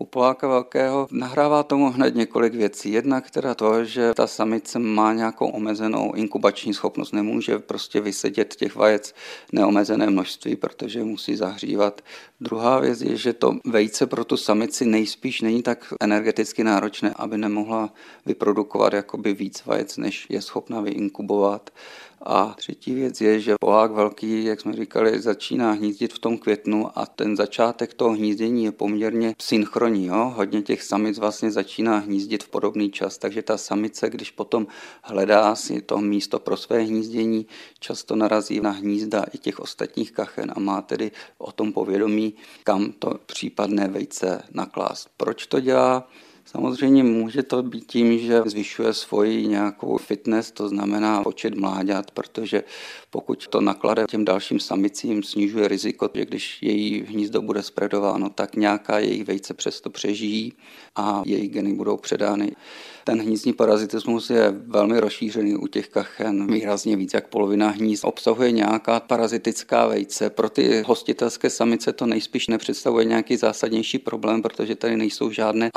U 0.00 0.04
Poláka 0.04 0.48
velkého 0.48 1.08
nahrává 1.10 1.62
tomu 1.62 1.90
hned 1.90 2.14
několik 2.14 2.54
věcí. 2.54 2.92
Jednak 2.92 3.30
teda 3.30 3.54
to, 3.54 3.84
že 3.84 4.14
ta 4.14 4.26
samice 4.26 4.78
má 4.78 5.12
nějakou 5.12 5.46
omezenou 5.48 6.12
inkubační 6.12 6.74
schopnost, 6.74 7.12
nemůže 7.12 7.58
prostě 7.58 8.00
vysedět 8.00 8.54
těch 8.54 8.76
vajec 8.76 9.14
neomezené 9.52 10.10
množství, 10.10 10.56
protože 10.56 11.04
musí 11.04 11.36
zahřívat. 11.36 12.00
Druhá 12.40 12.78
věc 12.78 13.00
je, 13.00 13.16
že 13.16 13.32
to 13.32 13.54
vejce 13.66 14.06
pro 14.06 14.24
tu 14.24 14.36
samici 14.36 14.84
nejspíš 14.84 15.40
není 15.40 15.62
tak 15.62 15.92
energeticky 16.00 16.64
náročné, 16.64 17.14
aby 17.16 17.38
nemohla 17.38 17.92
vyprodukovat 18.26 18.92
jakoby 18.92 19.34
víc 19.34 19.62
vajec, 19.66 19.96
než 19.96 20.26
je 20.28 20.42
schopna 20.42 20.80
vyinkubovat. 20.80 21.70
A 22.22 22.54
třetí 22.58 22.94
věc 22.94 23.20
je, 23.20 23.40
že 23.40 23.54
Polák 23.60 23.90
velký, 23.90 24.44
jak 24.44 24.60
jsme 24.60 24.72
říkali, 24.72 25.20
začíná 25.20 25.72
hnízdit 25.72 26.12
v 26.12 26.18
tom 26.18 26.38
květnu 26.38 26.98
a 26.98 27.06
ten 27.06 27.36
začátek 27.36 27.94
toho 27.94 28.10
hnízdění 28.10 28.64
je 28.64 28.72
poměrně 28.72 29.34
synchronní. 29.42 30.06
Jo? 30.06 30.32
Hodně 30.36 30.62
těch 30.62 30.82
samic 30.82 31.18
vlastně 31.18 31.50
začíná 31.50 31.98
hnízdit 31.98 32.44
v 32.44 32.48
podobný 32.48 32.90
čas, 32.90 33.18
takže 33.18 33.42
ta 33.42 33.58
samice, 33.58 34.10
když 34.10 34.30
potom 34.30 34.66
hledá 35.02 35.54
si 35.54 35.82
to 35.82 35.98
místo 35.98 36.38
pro 36.38 36.56
své 36.56 36.80
hnízdění, 36.80 37.46
často 37.78 38.16
narazí 38.16 38.60
na 38.60 38.70
hnízda 38.70 39.24
i 39.32 39.38
těch 39.38 39.60
ostatních 39.60 40.12
kachen 40.12 40.52
a 40.56 40.60
má 40.60 40.82
tedy 40.82 41.10
o 41.38 41.52
tom 41.52 41.72
povědomí, 41.72 42.34
kam 42.64 42.92
to 42.92 43.14
případné 43.26 43.88
vejce 43.88 44.42
naklást. 44.52 45.08
Proč 45.16 45.46
to 45.46 45.60
dělá? 45.60 46.08
Samozřejmě 46.50 47.02
může 47.02 47.42
to 47.42 47.62
být 47.62 47.86
tím, 47.86 48.18
že 48.18 48.42
zvyšuje 48.46 48.92
svoji 48.92 49.46
nějakou 49.46 49.96
fitness, 49.96 50.50
to 50.50 50.68
znamená 50.68 51.22
počet 51.22 51.54
mláďat, 51.54 52.10
protože 52.10 52.64
pokud 53.10 53.48
to 53.48 53.60
naklade 53.60 54.04
těm 54.10 54.24
dalším 54.24 54.60
samicím, 54.60 55.22
snižuje 55.22 55.68
riziko, 55.68 56.10
že 56.14 56.24
když 56.24 56.62
její 56.62 57.02
hnízdo 57.02 57.42
bude 57.42 57.62
spredováno, 57.62 58.30
tak 58.30 58.56
nějaká 58.56 58.98
jejich 58.98 59.24
vejce 59.24 59.54
přesto 59.54 59.90
přežijí 59.90 60.52
a 60.96 61.22
její 61.26 61.48
geny 61.48 61.72
budou 61.72 61.96
předány. 61.96 62.52
Ten 63.04 63.22
hnízdní 63.22 63.52
parazitismus 63.52 64.30
je 64.30 64.54
velmi 64.66 65.00
rozšířený 65.00 65.56
u 65.56 65.66
těch 65.66 65.88
kachen, 65.88 66.46
výrazně 66.52 66.96
víc 66.96 67.14
jak 67.14 67.28
polovina 67.28 67.68
hnízd 67.70 68.04
obsahuje 68.04 68.52
nějaká 68.52 69.00
parazitická 69.00 69.86
vejce. 69.86 70.30
Pro 70.30 70.50
ty 70.50 70.82
hostitelské 70.86 71.50
samice 71.50 71.92
to 71.92 72.06
nejspíš 72.06 72.48
nepředstavuje 72.48 73.04
nějaký 73.04 73.36
zásadnější 73.36 73.98
problém, 73.98 74.42
protože 74.42 74.74
tady 74.74 74.96
nejsou 74.96 75.30
žádné 75.30 75.70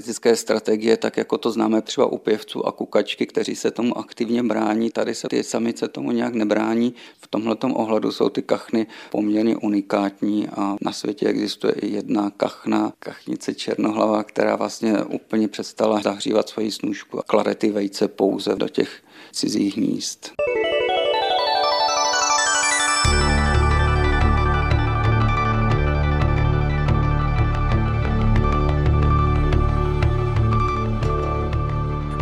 antiparazitické 0.00 0.36
strategie, 0.36 0.96
tak 0.96 1.16
jako 1.16 1.38
to 1.38 1.50
známe 1.50 1.82
třeba 1.82 2.06
u 2.06 2.18
pěvců 2.18 2.66
a 2.66 2.72
kukačky, 2.72 3.26
kteří 3.26 3.56
se 3.56 3.70
tomu 3.70 3.98
aktivně 3.98 4.42
brání. 4.42 4.90
Tady 4.90 5.14
se 5.14 5.28
ty 5.28 5.42
samice 5.44 5.88
tomu 5.88 6.12
nějak 6.12 6.34
nebrání. 6.34 6.94
V 7.20 7.26
tomhle 7.26 7.56
ohledu 7.74 8.12
jsou 8.12 8.28
ty 8.28 8.42
kachny 8.42 8.86
poměrně 9.10 9.56
unikátní 9.56 10.48
a 10.48 10.76
na 10.80 10.92
světě 10.92 11.28
existuje 11.28 11.72
i 11.72 11.94
jedna 11.94 12.30
kachna, 12.30 12.92
kachnice 12.98 13.54
černohlava, 13.54 14.24
která 14.24 14.56
vlastně 14.56 15.04
úplně 15.04 15.48
přestala 15.48 16.00
zahřívat 16.00 16.48
svoji 16.48 16.70
snužku 16.70 17.18
a 17.18 17.22
klade 17.22 17.54
ty 17.54 17.70
vejce 17.70 18.08
pouze 18.08 18.56
do 18.56 18.68
těch 18.68 19.02
cizích 19.32 19.76
hnízd. 19.76 20.32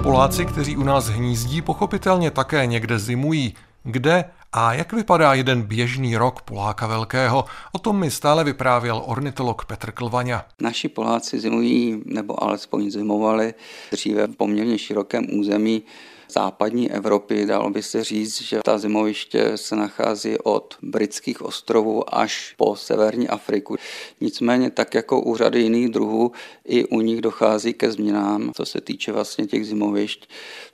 Poláci, 0.09 0.47
kteří 0.47 0.77
u 0.77 0.83
nás 0.83 1.09
hnízdí, 1.09 1.63
pochopitelně 1.63 2.31
také 2.31 2.67
někde 2.67 2.99
zimují. 2.99 3.55
Kde 3.83 4.25
a 4.53 4.75
jak 4.75 4.93
vypadá 4.93 5.35
jeden 5.35 5.63
běžný 5.63 6.17
rok 6.17 6.43
Poláka 6.43 6.87
Velkého? 6.87 7.45
O 7.73 7.79
tom 7.79 8.01
mi 8.01 8.11
stále 8.11 8.45
vyprávěl 8.45 9.03
ornitolog 9.07 9.65
Petr 9.65 9.93
Klvaňa. 9.93 10.45
Naši 10.61 10.89
Poláci 10.89 11.41
zimují, 11.41 12.03
nebo 12.05 12.43
alespoň 12.43 12.91
zimovali 12.91 13.55
dříve 13.93 14.27
v 14.27 14.37
poměrně 14.37 14.79
širokém 14.79 15.27
území 15.39 15.83
západní 16.29 16.91
Evropy. 16.91 17.47
Dalo 17.47 17.71
by 17.71 17.83
se 17.83 18.05
říct, 18.05 18.43
že 18.43 18.61
ta 18.65 18.79
zimoviště 18.79 19.53
se 19.57 19.77
nachází 19.77 20.39
od 20.39 20.77
britských 20.83 21.43
ostrovů 21.43 22.15
až 22.15 22.55
po 22.57 22.77
severní 22.77 23.29
Afriku. 23.29 23.77
Nicméně 24.21 24.71
tak 24.71 24.95
jako 24.95 25.23
u 25.23 25.37
řady 25.37 25.61
jiných 25.63 25.89
druhů, 25.89 26.33
i 26.65 26.85
u 26.85 27.01
nich 27.01 27.21
dochází 27.21 27.73
ke 27.73 27.93
změnám, 27.93 28.53
co 28.55 28.65
se 28.65 28.81
týče 28.81 29.13
vlastně 29.13 29.47
těch 29.47 29.67
zimovišť 29.67 30.29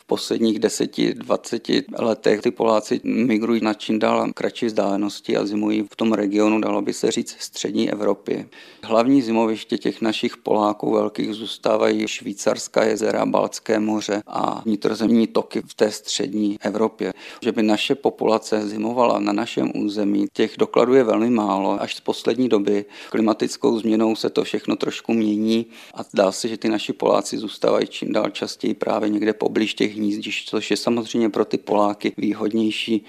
posledních 0.06 0.60
10-20 0.60 1.84
letech 1.98 2.40
ty 2.40 2.50
Poláci 2.50 3.00
migrují 3.04 3.60
na 3.60 3.74
čím 3.74 3.98
dál 3.98 4.32
kratší 4.34 4.66
vzdálenosti 4.66 5.36
a 5.36 5.46
zimují 5.46 5.82
v 5.92 5.96
tom 5.96 6.12
regionu, 6.12 6.60
dalo 6.60 6.82
by 6.82 6.92
se 6.92 7.10
říct, 7.10 7.36
střední 7.38 7.90
Evropy. 7.90 8.48
Hlavní 8.82 9.22
zimoviště 9.22 9.78
těch 9.78 10.00
našich 10.00 10.36
Poláků 10.36 10.92
velkých 10.92 11.34
zůstávají 11.34 12.08
švýcarská 12.08 12.84
jezera, 12.84 13.26
Balcké 13.26 13.80
moře 13.80 14.22
a 14.26 14.62
vnitrozemní 14.64 15.26
toky 15.44 15.62
v 15.66 15.74
té 15.74 15.90
střední 15.90 16.56
Evropě. 16.60 17.12
Že 17.42 17.52
by 17.52 17.62
naše 17.62 17.94
populace 17.94 18.68
zimovala 18.68 19.18
na 19.18 19.32
našem 19.32 19.72
území, 19.74 20.26
těch 20.32 20.54
dokladů 20.58 20.94
je 20.94 21.04
velmi 21.04 21.30
málo. 21.30 21.82
Až 21.82 21.94
z 21.94 22.00
poslední 22.00 22.48
doby 22.48 22.84
klimatickou 23.10 23.78
změnou 23.78 24.16
se 24.16 24.30
to 24.30 24.44
všechno 24.44 24.76
trošku 24.76 25.12
mění 25.12 25.66
a 25.94 26.02
zdá 26.02 26.32
se, 26.32 26.48
že 26.48 26.56
ty 26.56 26.68
naši 26.68 26.92
Poláci 26.92 27.38
zůstávají 27.38 27.86
čím 27.86 28.12
dál 28.12 28.30
častěji 28.30 28.74
právě 28.74 29.08
někde 29.08 29.32
poblíž 29.32 29.74
těch 29.74 29.96
hnízdišť, 29.96 30.48
což 30.48 30.70
je 30.70 30.76
samozřejmě 30.76 31.28
pro 31.28 31.44
ty 31.44 31.58
Poláky 31.58 32.12
výhodnější 32.16 33.04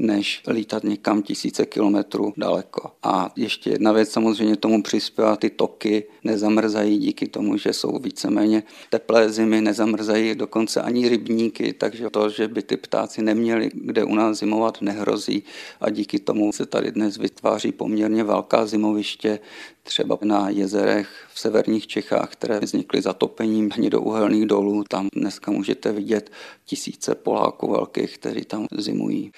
než 0.00 0.42
lítat 0.48 0.84
někam 0.84 1.22
tisíce 1.22 1.66
kilometrů 1.66 2.32
daleko. 2.36 2.90
A 3.02 3.32
ještě 3.36 3.70
jedna 3.70 3.92
věc 3.92 4.10
samozřejmě 4.10 4.56
tomu 4.56 4.82
přispěvá, 4.82 5.36
ty 5.36 5.50
toky 5.50 6.04
nezamrzají 6.24 6.98
díky 6.98 7.26
tomu, 7.26 7.56
že 7.56 7.72
jsou 7.72 7.98
víceméně 7.98 8.62
teplé 8.90 9.30
zimy, 9.30 9.60
nezamrzají 9.60 10.34
dokonce 10.34 10.82
ani 10.82 11.08
rybníky, 11.08 11.72
takže 11.72 12.10
to, 12.10 12.28
že 12.28 12.48
by 12.48 12.62
ty 12.62 12.76
ptáci 12.76 13.22
neměli 13.22 13.70
kde 13.74 14.04
u 14.04 14.14
nás 14.14 14.38
zimovat, 14.38 14.82
nehrozí 14.82 15.42
a 15.80 15.90
díky 15.90 16.18
tomu 16.18 16.52
se 16.52 16.66
tady 16.66 16.90
dnes 16.90 17.18
vytváří 17.18 17.72
poměrně 17.72 18.24
velká 18.24 18.66
zimoviště, 18.66 19.38
třeba 19.82 20.18
na 20.22 20.48
jezerech 20.48 21.08
severních 21.40 21.86
Čechách, 21.86 22.32
které 22.32 22.60
vznikly 22.60 23.02
zatopením 23.02 23.70
hnědouhelných 23.74 24.46
dolů. 24.46 24.84
Tam 24.88 25.08
dneska 25.12 25.50
můžete 25.50 25.92
vidět 25.92 26.30
tisíce 26.64 27.14
Poláků 27.14 27.70
velkých, 27.70 28.18
kteří 28.18 28.44
tam 28.44 28.66
zimují. 28.78 29.32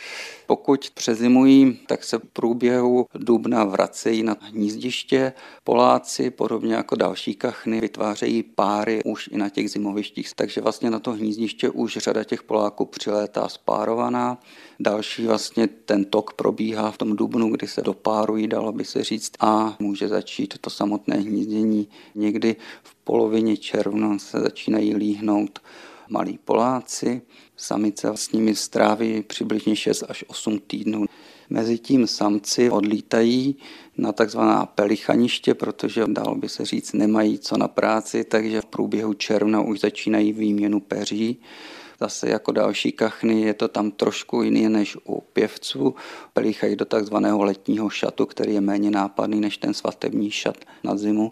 Pokud 0.46 0.90
přezimují, 0.94 1.78
tak 1.86 2.04
se 2.04 2.18
v 2.18 2.22
průběhu 2.32 3.06
dubna 3.14 3.64
vracejí 3.64 4.22
na 4.22 4.36
hnízdiště. 4.40 5.32
Poláci, 5.64 6.30
podobně 6.30 6.74
jako 6.74 6.96
další 6.96 7.34
kachny, 7.34 7.80
vytvářejí 7.80 8.42
páry 8.42 9.00
už 9.04 9.28
i 9.32 9.36
na 9.36 9.48
těch 9.48 9.70
zimovištích, 9.70 10.34
takže 10.34 10.60
vlastně 10.60 10.90
na 10.90 10.98
to 10.98 11.12
hnízdiště 11.12 11.70
už 11.70 11.96
řada 11.96 12.24
těch 12.24 12.42
Poláků 12.42 12.84
přilétá 12.84 13.48
spárovaná. 13.48 14.38
Další 14.80 15.26
vlastně 15.26 15.66
ten 15.66 16.04
tok 16.04 16.32
probíhá 16.32 16.90
v 16.90 16.98
tom 16.98 17.16
dubnu, 17.16 17.50
kdy 17.50 17.66
se 17.66 17.82
dopárují, 17.82 18.48
dalo 18.48 18.72
by 18.72 18.84
se 18.84 19.04
říct, 19.04 19.32
a 19.40 19.76
může 19.78 20.08
začít 20.08 20.58
to 20.60 20.70
samotné 20.70 21.16
hnízdění. 21.16 21.88
Někdy 22.14 22.56
v 22.82 22.94
polovině 22.94 23.56
června 23.56 24.18
se 24.18 24.40
začínají 24.40 24.94
líhnout 24.94 25.58
malí 26.08 26.38
Poláci, 26.44 27.22
samice 27.56 28.08
s 28.14 28.32
nimi 28.32 28.54
stráví 28.54 29.22
přibližně 29.22 29.76
6 29.76 30.04
až 30.08 30.24
8 30.28 30.58
týdnů. 30.58 31.04
Mezitím 31.50 32.06
samci 32.06 32.70
odlítají 32.70 33.56
na 33.96 34.12
takzvaná 34.12 34.66
pelichaniště, 34.66 35.54
protože 35.54 36.04
dalo 36.06 36.34
by 36.34 36.48
se 36.48 36.64
říct, 36.64 36.92
nemají 36.92 37.38
co 37.38 37.56
na 37.56 37.68
práci, 37.68 38.24
takže 38.24 38.60
v 38.60 38.66
průběhu 38.66 39.14
června 39.14 39.60
už 39.60 39.80
začínají 39.80 40.32
výměnu 40.32 40.80
peří. 40.80 41.40
Zase 42.00 42.28
jako 42.28 42.52
další 42.52 42.92
kachny 42.92 43.40
je 43.40 43.54
to 43.54 43.68
tam 43.68 43.90
trošku 43.90 44.42
jiné 44.42 44.68
než 44.68 44.96
u 45.08 45.20
pěvců. 45.20 45.94
Pelíchají 46.32 46.76
do 46.76 46.84
takzvaného 46.84 47.44
letního 47.44 47.90
šatu, 47.90 48.26
který 48.26 48.54
je 48.54 48.60
méně 48.60 48.90
nápadný 48.90 49.40
než 49.40 49.56
ten 49.56 49.74
svatební 49.74 50.30
šat 50.30 50.56
na 50.84 50.96
zimu. 50.96 51.30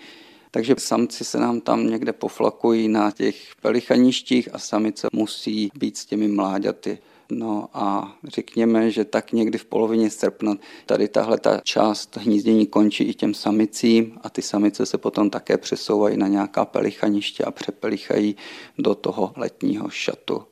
Takže 0.51 0.75
samci 0.79 1.25
se 1.25 1.39
nám 1.39 1.61
tam 1.61 1.87
někde 1.87 2.13
poflakují 2.13 2.89
na 2.89 3.11
těch 3.11 3.37
pelichaništích 3.63 4.55
a 4.55 4.59
samice 4.59 5.09
musí 5.13 5.71
být 5.79 5.97
s 5.97 6.07
těmi 6.07 6.29
mláďaty. 6.29 6.99
No 7.31 7.69
a 7.75 8.17
řekněme, 8.25 8.91
že 8.91 9.05
tak 9.05 9.33
někdy 9.33 9.59
v 9.59 9.65
polovině 9.65 10.11
srpna 10.11 10.55
tady 10.87 11.09
tahle 11.09 11.39
ta 11.39 11.61
část 11.65 12.17
hnízdění 12.17 12.67
končí 12.67 13.05
i 13.05 13.15
těm 13.15 13.35
samicím 13.35 14.19
a 14.23 14.31
ty 14.31 14.43
samice 14.43 14.87
se 14.87 14.99
potom 14.99 15.31
také 15.31 15.59
přesouvají 15.59 16.17
na 16.17 16.29
nějaká 16.29 16.65
pelichaniště 16.65 17.45
a 17.45 17.51
přepelichají 17.51 18.37
do 18.79 18.95
toho 18.95 19.33
letního 19.37 19.89
šatu 19.89 20.43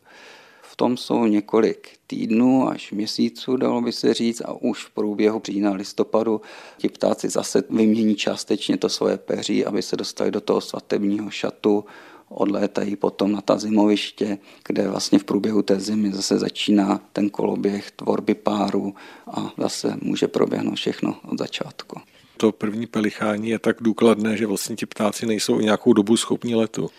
tom 0.79 0.97
jsou 0.97 1.27
několik 1.27 1.89
týdnů 2.07 2.69
až 2.69 2.93
měsíců, 2.93 3.57
dalo 3.57 3.81
by 3.81 3.93
se 3.93 4.15
říct, 4.15 4.43
a 4.45 4.53
už 4.53 4.85
v 4.85 4.91
průběhu 4.91 5.43
října, 5.45 5.73
listopadu 5.73 6.41
ti 6.79 6.89
ptáci 6.89 7.29
zase 7.29 7.63
vymění 7.71 8.15
částečně 8.15 8.77
to 8.77 8.89
svoje 8.89 9.17
peří, 9.19 9.65
aby 9.65 9.83
se 9.83 9.97
dostali 9.97 10.31
do 10.31 10.41
toho 10.41 10.61
svatebního 10.61 11.31
šatu, 11.31 11.85
odlétají 12.29 12.97
potom 12.97 13.33
na 13.33 13.41
ta 13.41 13.59
zimoviště, 13.59 14.39
kde 14.67 14.89
vlastně 14.89 15.19
v 15.19 15.25
průběhu 15.25 15.63
té 15.63 15.81
zimy 15.81 16.13
zase 16.13 16.39
začíná 16.39 17.01
ten 17.13 17.31
koloběh 17.31 17.91
tvorby 17.91 18.35
páru 18.35 18.95
a 19.27 19.53
zase 19.59 19.97
může 20.03 20.29
proběhnout 20.29 20.75
všechno 20.75 21.17
od 21.29 21.39
začátku. 21.39 22.01
To 22.37 22.53
první 22.53 22.87
pelichání 22.87 23.49
je 23.49 23.59
tak 23.59 23.77
důkladné, 23.81 24.37
že 24.37 24.47
vlastně 24.47 24.77
ti 24.77 24.87
ptáci 24.87 25.27
nejsou 25.27 25.61
nějakou 25.61 25.93
dobu 25.93 26.17
schopni 26.17 26.55
letu. 26.55 26.91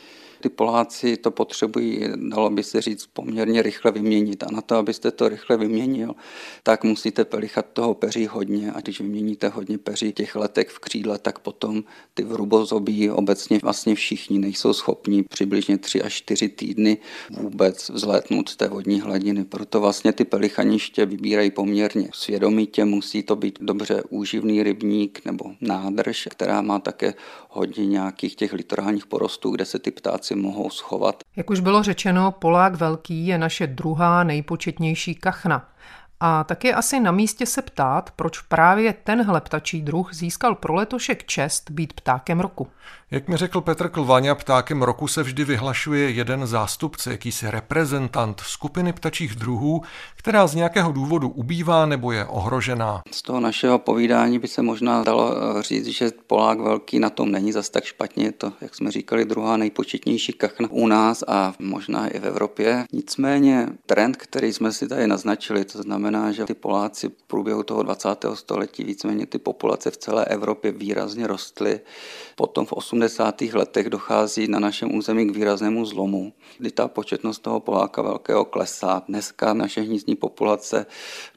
Ty 0.41 0.50
Poláci 0.50 1.17
to 1.17 1.31
potřebují, 1.31 2.01
dalo 2.15 2.50
by 2.50 2.63
se 2.63 2.81
říct, 2.81 3.08
poměrně 3.13 3.62
rychle 3.62 3.91
vyměnit. 3.91 4.43
A 4.43 4.48
na 4.51 4.62
to, 4.62 4.75
abyste 4.75 5.12
to 5.12 5.29
rychle 5.29 5.58
vyměnil, 5.58 6.15
tak 6.63 6.84
musíte 6.84 7.25
pelichat 7.25 7.65
toho 7.74 7.93
peří 7.93 8.27
hodně. 8.27 8.72
A 8.72 8.81
když 8.81 9.01
vyměníte 9.01 9.48
hodně 9.48 9.77
peří 9.77 10.13
těch 10.13 10.36
letek 10.36 10.69
v 10.69 10.79
křídle, 10.79 11.19
tak 11.19 11.39
potom 11.39 11.84
ty 12.13 12.24
vrubozobí 12.24 13.10
obecně 13.10 13.60
vlastně 13.63 13.96
všichni 13.96 14.39
nejsou 14.39 14.74
schopni 14.74 15.24
přibližně 15.24 15.77
3 15.77 16.01
až 16.01 16.13
4 16.13 16.50
týdny 16.50 16.98
vůbec 17.29 17.89
vzlétnout 17.89 18.50
z 18.50 18.55
té 18.55 18.67
vodní 18.67 19.01
hladiny. 19.01 19.43
Proto 19.43 19.79
vlastně 19.79 20.13
ty 20.13 20.25
pelichaniště 20.25 21.05
vybírají 21.05 21.51
poměrně 21.51 22.10
svědomitě. 22.13 22.86
Musí 22.86 23.24
to 23.24 23.36
být 23.36 23.60
dobře 23.62 24.03
úživný 24.10 24.63
rybník 24.63 25.22
nebo 25.25 25.51
nádrž, 25.62 26.27
která 26.31 26.62
má 26.62 26.79
také 26.79 27.13
hodně 27.50 27.86
nějakých 27.86 28.36
těch 28.36 28.53
litorálních 28.53 29.05
porostů, 29.05 29.51
kde 29.51 29.65
se 29.65 29.79
ty 29.79 29.91
ptáci 29.91 30.28
si 30.29 30.36
mohou 30.36 30.69
schovat. 30.69 31.15
Jak 31.36 31.50
už 31.50 31.59
bylo 31.59 31.83
řečeno, 31.83 32.31
Polák 32.31 32.75
Velký 32.75 33.27
je 33.27 33.38
naše 33.38 33.67
druhá 33.67 34.24
nejpočetnější 34.24 35.15
kachna. 35.15 35.69
A 36.19 36.43
tak 36.43 36.63
je 36.63 36.75
asi 36.75 36.99
na 36.99 37.11
místě 37.11 37.45
se 37.45 37.61
ptát, 37.61 38.11
proč 38.11 38.41
právě 38.41 38.93
tenhle 38.93 39.41
ptačí 39.41 39.81
druh 39.81 40.13
získal 40.13 40.55
pro 40.55 40.73
letošek 40.73 41.23
čest 41.23 41.71
být 41.71 41.93
ptákem 41.93 42.39
roku. 42.39 42.67
Jak 43.11 43.27
mi 43.27 43.38
řekl 43.38 43.61
Petr 43.61 43.89
Klvaňa, 43.89 44.35
ptákem 44.35 44.81
roku 44.81 45.07
se 45.07 45.23
vždy 45.23 45.45
vyhlašuje 45.45 46.09
jeden 46.09 46.47
zástupce, 46.47 47.11
jakýsi 47.11 47.51
reprezentant 47.51 48.39
skupiny 48.39 48.93
ptačích 48.93 49.35
druhů, 49.35 49.81
která 50.15 50.47
z 50.47 50.55
nějakého 50.55 50.91
důvodu 50.91 51.29
ubývá 51.29 51.85
nebo 51.85 52.11
je 52.11 52.25
ohrožená. 52.25 53.01
Z 53.11 53.21
toho 53.21 53.39
našeho 53.39 53.79
povídání 53.79 54.39
by 54.39 54.47
se 54.47 54.61
možná 54.61 55.03
dalo 55.03 55.35
eh, 55.38 55.63
říct, 55.63 55.88
že 55.88 56.11
Polák 56.27 56.59
velký 56.59 56.99
na 56.99 57.09
tom 57.09 57.31
není 57.31 57.51
zas 57.51 57.69
tak 57.69 57.83
špatně. 57.83 58.25
Je 58.25 58.31
to, 58.31 58.53
jak 58.61 58.75
jsme 58.75 58.91
říkali, 58.91 59.25
druhá 59.25 59.57
nejpočetnější 59.57 60.33
kachna 60.33 60.67
u 60.71 60.88
nás 60.88 61.23
a 61.27 61.53
možná 61.59 62.07
i 62.07 62.19
v 62.19 62.25
Evropě. 62.25 62.85
Nicméně 62.93 63.67
trend, 63.85 64.17
který 64.17 64.53
jsme 64.53 64.71
si 64.71 64.88
tady 64.88 65.07
naznačili, 65.07 65.65
to 65.65 65.81
znamená, 65.81 66.09
že 66.32 66.46
ty 66.46 66.54
Poláci 66.54 67.10
v 67.10 67.24
průběhu 67.28 67.63
toho 67.63 67.84
20. 67.84 68.25
století 68.34 68.84
víceméně 68.84 69.25
ty 69.25 69.38
populace 69.38 69.92
v 69.92 69.98
celé 69.98 70.25
Evropě 70.25 70.72
výrazně 70.72 71.28
rostly. 71.28 71.80
Potom 72.36 72.66
v 72.66 72.74
80. 72.74 73.42
letech 73.42 73.89
dochází 73.89 74.48
na 74.48 74.60
našem 74.60 74.96
území 74.96 75.28
k 75.28 75.36
výraznému 75.36 75.86
zlomu, 75.86 76.34
kdy 76.58 76.72
ta 76.72 76.88
početnost 76.88 77.39
toho 77.39 77.60
Poláka 77.60 78.01
velkého 78.01 78.46
klesá. 78.46 79.04
Dneska 79.08 79.54
naše 79.54 79.82
hnízdní 79.82 80.16
populace 80.16 80.86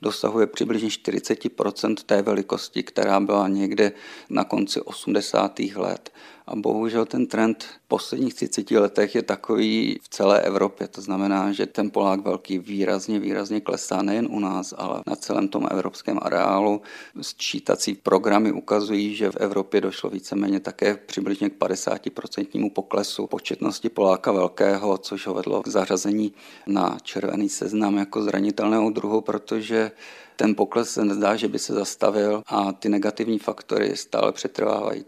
dosahuje 0.03 0.47
přibližně 0.47 0.89
40% 0.89 1.95
té 2.07 2.23
velikosti, 2.23 2.83
která 2.83 3.21
byla 3.21 3.49
někde 3.49 3.93
na 4.31 4.45
konci 4.45 4.81
80. 4.81 5.59
let. 5.59 6.13
A 6.53 6.57
bohužel 6.57 7.07
ten 7.07 7.27
trend 7.27 7.65
v 7.65 7.89
posledních 7.89 8.35
30 8.35 8.71
letech 8.71 9.15
je 9.15 9.23
takový 9.23 9.99
v 10.03 10.09
celé 10.09 10.41
Evropě. 10.41 10.89
To 10.89 11.01
znamená, 11.01 11.53
že 11.53 11.67
ten 11.67 11.91
Polák 11.91 12.21
velký 12.21 12.59
výrazně, 12.59 13.19
výrazně 13.19 13.61
klesá 13.61 14.03
nejen 14.03 14.29
u 14.31 14.41
nás, 14.41 14.75
ale 14.77 15.03
na 15.07 15.17
celém 15.17 15.49
tom 15.49 15.67
evropském 15.71 16.19
areálu. 16.23 16.83
Sčítací 17.21 17.95
programy 17.95 18.53
ukazují, 18.53 19.15
že 19.15 19.31
v 19.31 19.37
Evropě 19.37 19.81
došlo 19.81 20.11
víceméně 20.11 20.61
také 20.61 20.97
přibližně 20.97 21.51
k 21.51 21.59
50% 21.59 22.71
poklesu 22.71 23.27
početnosti 23.27 23.89
Poláka 23.89 24.33
velkého, 24.33 24.99
což 24.99 25.27
ho 25.27 25.35
vedlo 25.35 25.63
k 25.63 25.69
zařazení 25.69 26.33
na 26.67 26.99
červený 27.03 27.49
seznam 27.49 27.97
jako 27.97 28.23
zranitelného 28.23 28.91
druhu, 28.91 29.21
protože 29.21 29.91
ten 30.37 30.55
pokles 30.55 30.91
se 30.91 31.05
nezdá, 31.05 31.37
že 31.37 31.49
by 31.49 31.59
se 31.59 31.73
zastavil 31.73 32.43
a 32.47 32.73
ty 32.73 32.89
negativní 32.89 33.39
faktory 33.39 33.97
stále 33.97 34.33
přetrvávají. 34.33 35.05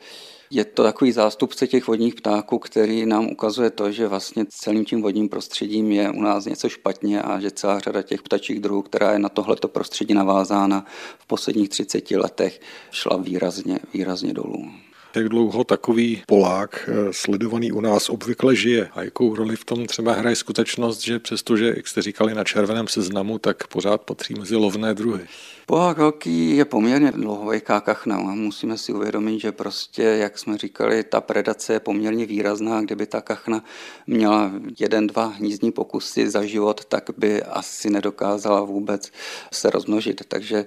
Je 0.51 0.65
to 0.65 0.83
takový 0.83 1.13
zástupce 1.13 1.67
těch 1.67 1.87
vodních 1.87 2.15
ptáků, 2.15 2.59
který 2.59 3.07
nám 3.07 3.27
ukazuje 3.27 3.71
to, 3.71 3.91
že 3.93 4.09
vlastně 4.09 4.45
celým 4.49 4.85
tím 4.85 5.03
vodním 5.03 5.29
prostředím 5.29 5.93
je 5.93 6.11
u 6.11 6.23
nás 6.23 6.45
něco 6.45 6.69
špatně 6.69 7.23
a 7.23 7.41
že 7.41 7.51
celá 7.51 7.79
řada 7.79 8.03
těch 8.03 8.23
ptačích 8.23 8.61
druhů, 8.61 8.83
která 8.83 9.13
je 9.13 9.19
na 9.19 9.29
tohleto 9.29 9.69
prostředí 9.69 10.15
navázána 10.15 10.87
v 11.19 11.27
posledních 11.27 11.69
30 11.69 12.11
letech, 12.11 12.61
šla 12.91 13.17
výrazně, 13.17 13.79
výrazně 13.95 14.33
dolů. 14.33 14.71
Jak 15.15 15.29
dlouho 15.29 15.65
takový 15.65 16.23
Polák 16.27 16.89
eh, 16.89 17.13
sledovaný 17.13 17.73
u 17.73 17.81
nás 17.81 18.09
obvykle 18.09 18.57
žije 18.57 18.89
a 18.93 19.03
jakou 19.03 19.35
roli 19.35 19.57
v 19.57 19.65
tom 19.65 19.87
třeba 19.87 20.13
hraje 20.13 20.37
skutečnost, 20.37 21.01
že 21.01 21.19
přestože, 21.19 21.67
jak 21.77 21.89
jste 21.89 22.03
říkali, 22.03 22.35
na 22.35 22.45
červeném 22.45 22.89
seznamu, 22.89 23.39
tak 23.39 23.67
pořád 23.67 24.01
patří 24.01 24.35
mezi 24.35 24.57
lovné 24.57 24.95
druhy? 24.95 25.27
Polák 25.67 25.99
velký 25.99 26.57
je 26.57 26.65
poměrně 26.65 27.13
dlouhověká 27.13 27.81
kachna. 27.81 28.19
Musíme 28.19 28.79
si 28.79 28.93
uvědomit, 28.93 29.41
že 29.41 29.53
prostě, 29.53 30.03
jak 30.03 30.39
jsme 30.39 30.59
říkali, 30.59 31.05
ta 31.05 31.21
predace 31.21 31.73
je 31.73 31.81
poměrně 31.81 32.27
výrazná. 32.27 32.81
Kdyby 32.81 33.07
ta 33.07 33.21
kachna 33.21 33.65
měla 34.07 34.53
jeden, 34.79 35.07
dva 35.07 35.27
hnízdní 35.27 35.73
pokusy 35.73 36.31
za 36.31 36.45
život, 36.45 36.85
tak 36.85 37.11
by 37.17 37.43
asi 37.43 37.91
nedokázala 37.91 38.61
vůbec 38.61 39.13
se 39.53 39.71
rozmnožit. 39.71 40.23
Takže 40.29 40.67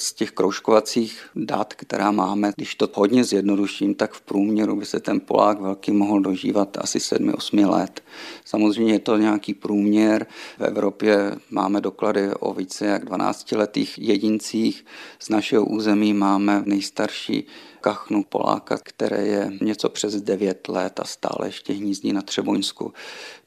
z 0.00 0.12
těch 0.12 0.30
kroužkovacích 0.30 1.28
dat, 1.34 1.74
která 1.74 2.10
máme, 2.10 2.52
když 2.56 2.74
to 2.74 2.88
hodně 2.94 3.24
zjednoduším, 3.24 3.94
tak 3.94 4.12
v 4.12 4.20
průměru 4.20 4.76
by 4.76 4.86
se 4.86 5.00
ten 5.00 5.20
Polák 5.20 5.60
velký 5.60 5.92
mohl 5.92 6.20
dožívat 6.20 6.78
asi 6.80 6.98
7-8 6.98 7.70
let. 7.70 8.02
Samozřejmě 8.44 8.92
je 8.92 8.98
to 8.98 9.16
nějaký 9.16 9.54
průměr. 9.54 10.26
V 10.58 10.64
Evropě 10.64 11.36
máme 11.50 11.80
doklady 11.80 12.30
o 12.40 12.54
více 12.54 12.86
jak 12.86 13.04
12-letých 13.04 13.98
jedincích. 13.98 14.84
Z 15.18 15.28
našeho 15.28 15.64
území 15.64 16.14
máme 16.14 16.62
nejstarší 16.66 17.46
kachnu 17.86 18.24
Poláka, 18.24 18.78
které 18.82 19.26
je 19.26 19.50
něco 19.60 19.88
přes 19.88 20.14
9 20.14 20.68
let 20.68 21.00
a 21.00 21.04
stále 21.04 21.46
ještě 21.46 21.72
hnízdí 21.72 22.12
na 22.12 22.22
Třeboňsku. 22.22 22.92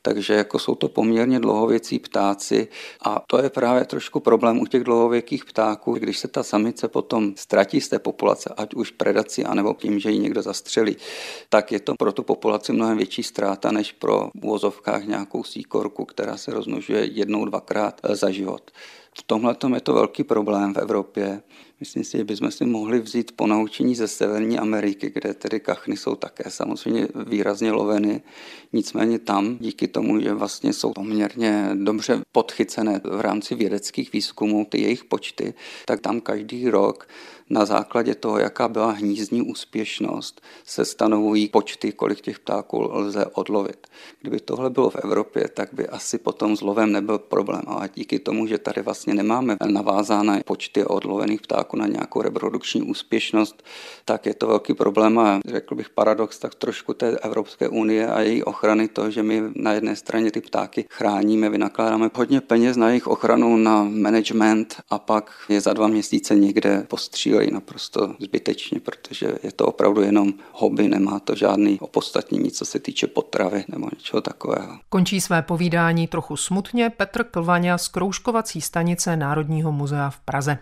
Takže 0.02 0.34
jako 0.34 0.60
jsou 0.60 0.76
to 0.76 0.90
poměrně 0.90 1.40
dlouhověcí 1.40 2.00
ptáci 2.00 2.68
a 3.02 3.22
to 3.28 3.44
je 3.44 3.50
právě 3.50 3.86
trošku 3.86 4.20
problém 4.20 4.60
u 4.60 4.66
těch 4.66 4.84
dlouhověkých 4.84 5.46
ptáků, 5.46 5.94
když 5.94 6.20
se 6.20 6.28
ta 6.28 6.44
samice 6.44 6.88
potom 6.88 7.34
ztratí 7.36 7.82
z 7.82 7.90
té 7.90 8.00
populace, 8.00 8.54
ať 8.58 8.74
už 8.74 8.92
predací, 8.92 9.46
anebo 9.46 9.74
tím, 9.74 10.00
že 10.00 10.12
ji 10.12 10.20
někdo 10.20 10.42
zastřelí, 10.42 10.98
tak 11.50 11.72
je 11.72 11.80
to 11.80 11.96
pro 12.00 12.12
tu 12.12 12.24
populaci 12.24 12.74
mnohem 12.74 12.98
větší 12.98 13.24
ztráta 13.24 13.72
než 13.72 13.92
pro 13.92 14.30
v 14.42 14.46
úvozovkách 14.46 15.04
nějakou 15.06 15.44
síkorku, 15.44 16.06
která 16.06 16.38
se 16.38 16.52
rozmnožuje 16.52 17.06
jednou, 17.06 17.46
dvakrát 17.46 18.02
za 18.10 18.32
život. 18.32 18.72
V 19.20 19.24
tomhle 19.24 19.56
je 19.74 19.82
to 19.82 19.94
velký 19.94 20.24
problém 20.24 20.74
v 20.74 20.78
Evropě. 20.78 21.42
Myslím 21.80 22.04
si, 22.04 22.18
že 22.18 22.24
bychom 22.24 22.52
si 22.52 22.66
mohli 22.66 23.00
vzít 23.00 23.32
ponaučení 23.32 23.96
ze 23.96 24.08
Severní 24.08 24.60
Ameriky, 24.60 25.12
kde 25.14 25.34
tedy 25.34 25.60
kachny 25.60 25.98
jsou 25.98 26.16
také 26.16 26.52
samozřejmě 26.52 27.08
výrazně 27.28 27.72
loveny. 27.72 28.22
Nicméně 28.74 29.20
tam, 29.20 29.58
díky 29.60 29.88
tomu, 29.88 30.22
že 30.22 30.34
vlastně 30.34 30.74
jsou 30.74 30.94
poměrně 30.94 31.70
dobře 31.74 32.22
podchycené 32.32 33.02
v 33.04 33.22
rámci 33.22 33.56
vědeckých 33.56 34.14
výzkumů 34.14 34.66
ty 34.70 34.82
jejich 34.82 35.04
počty, 35.04 35.54
tak 35.86 36.02
tam 36.02 36.22
každý 36.22 36.70
rok 36.70 37.08
na 37.50 37.66
základě 37.66 38.16
toho, 38.16 38.40
jaká 38.40 38.68
byla 38.68 38.92
hnízdní 38.92 39.42
úspěšnost, 39.42 40.42
se 40.66 40.86
stanovují 40.86 41.50
počty, 41.50 41.92
kolik 41.92 42.22
těch 42.22 42.40
ptáků 42.40 42.90
lze 42.92 43.26
odlovit. 43.26 43.88
Kdyby 44.22 44.40
tohle 44.40 44.70
bylo 44.70 44.90
v 44.90 44.96
Evropě, 44.96 45.50
tak 45.54 45.70
by 45.74 45.88
asi 45.88 46.18
potom 46.18 46.58
s 46.58 46.62
lovem 46.62 46.92
nebyl 46.92 47.18
problém. 47.18 47.62
A 47.68 47.88
díky 47.88 48.20
tomu, 48.20 48.48
že 48.48 48.58
tady 48.58 48.82
vlastně 48.82 49.14
nemáme 49.14 49.58
navázané 49.66 50.42
počty 50.46 50.86
odlovených 50.86 51.42
ptáků 51.42 51.78
na 51.78 51.88
nějakou 51.88 52.22
reprodukční 52.22 52.82
úspěšnost, 52.82 53.64
tak 54.06 54.26
je 54.26 54.34
to 54.34 54.48
velký 54.48 54.74
problém 54.74 55.20
a 55.20 55.40
řekl 55.48 55.76
bych 55.76 55.90
paradox 55.90 56.40
tak 56.40 56.56
trošku 56.56 56.94
té 56.94 57.18
Evropské 57.18 57.70
unie 57.70 58.08
a 58.08 58.22
její 58.22 58.44
ochrany 58.44 58.88
to, 58.88 59.12
že 59.12 59.24
my 59.24 59.44
na 59.56 59.74
jedné 59.74 59.96
straně 59.96 60.32
ty 60.32 60.42
ptáky 60.42 60.86
chráníme, 60.90 61.50
vynakládáme 61.50 62.10
hodně 62.14 62.42
peněz 62.42 62.78
na 62.78 62.90
jejich 62.90 63.08
ochranu, 63.08 63.58
na 63.58 63.84
management 63.84 64.76
a 64.90 65.00
pak 65.00 65.32
je 65.50 65.62
za 65.62 65.74
dva 65.74 65.88
měsíce 65.88 66.36
někde 66.36 66.86
postřílí 66.88 67.39
používají 67.40 67.54
naprosto 67.54 68.16
zbytečně, 68.20 68.80
protože 68.80 69.34
je 69.44 69.52
to 69.52 69.66
opravdu 69.66 70.02
jenom 70.02 70.34
hobby, 70.54 70.88
nemá 70.88 71.20
to 71.20 71.36
žádný 71.36 71.80
opodstatnění, 71.80 72.52
co 72.52 72.66
se 72.66 72.80
týče 72.80 73.08
potravy 73.08 73.64
nebo 73.68 73.90
něčeho 73.96 74.22
takového. 74.22 74.80
Končí 74.90 75.22
své 75.22 75.42
povídání 75.42 76.08
trochu 76.08 76.38
smutně 76.38 76.90
Petr 76.90 77.24
Klvaňa 77.24 77.78
z 77.78 77.88
kroužkovací 77.88 78.62
stanice 78.62 79.18
Národního 79.18 79.72
muzea 79.72 80.10
v 80.10 80.20
Praze. 80.20 80.58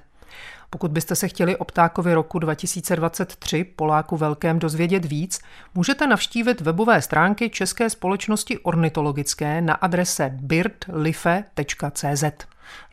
Pokud 0.70 0.92
byste 0.92 1.16
se 1.16 1.28
chtěli 1.28 1.58
o 1.58 1.66
ptákovi 1.66 2.14
roku 2.14 2.40
2023 2.40 3.64
Poláku 3.64 4.18
Velkém 4.18 4.60
dozvědět 4.60 5.06
víc, 5.06 5.40
můžete 5.76 6.08
navštívit 6.08 6.62
webové 6.62 7.02
stránky 7.02 7.50
České 7.50 7.90
společnosti 7.90 8.60
ornitologické 8.60 9.62
na 9.62 9.74
adrese 9.74 10.30
birdlife.cz. 10.42 12.24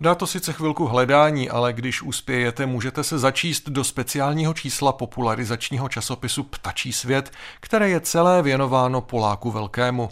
Dá 0.00 0.14
to 0.14 0.26
sice 0.26 0.52
chvilku 0.52 0.86
hledání, 0.86 1.50
ale 1.50 1.72
když 1.72 2.02
uspějete, 2.02 2.66
můžete 2.66 3.04
se 3.04 3.18
začíst 3.18 3.68
do 3.68 3.84
speciálního 3.84 4.54
čísla 4.54 4.92
popularizačního 4.92 5.88
časopisu 5.88 6.42
Ptačí 6.42 6.92
svět, 6.92 7.32
které 7.60 7.88
je 7.88 8.00
celé 8.00 8.42
věnováno 8.42 9.00
Poláku 9.00 9.50
Velkému. 9.50 10.08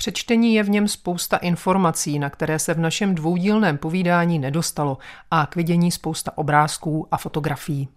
Přečtení 0.00 0.54
je 0.54 0.62
v 0.62 0.70
něm 0.70 0.88
spousta 0.88 1.36
informací, 1.36 2.18
na 2.18 2.30
které 2.30 2.58
se 2.58 2.74
v 2.74 2.78
našem 2.78 3.14
dvoudílném 3.14 3.78
povídání 3.78 4.38
nedostalo 4.38 4.98
a 5.30 5.46
k 5.46 5.56
vidění 5.56 5.90
spousta 5.90 6.38
obrázků 6.38 7.08
a 7.10 7.16
fotografií. 7.16 7.88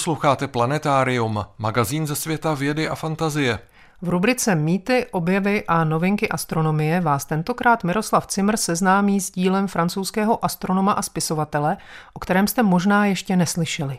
Posloucháte 0.00 0.48
Planetárium, 0.48 1.44
magazín 1.58 2.06
ze 2.06 2.16
světa 2.16 2.54
vědy 2.54 2.88
a 2.88 2.94
fantazie. 2.94 3.58
V 4.02 4.08
rubrice 4.08 4.54
Mýty, 4.54 5.06
objevy 5.10 5.64
a 5.68 5.84
novinky 5.84 6.28
astronomie 6.28 7.00
vás 7.00 7.24
tentokrát 7.24 7.84
Miroslav 7.84 8.26
Cimr 8.26 8.56
seznámí 8.56 9.20
s 9.20 9.30
dílem 9.30 9.68
francouzského 9.68 10.44
astronoma 10.44 10.92
a 10.92 11.02
spisovatele, 11.02 11.76
o 12.12 12.18
kterém 12.18 12.46
jste 12.46 12.62
možná 12.62 13.06
ještě 13.06 13.36
neslyšeli. 13.36 13.98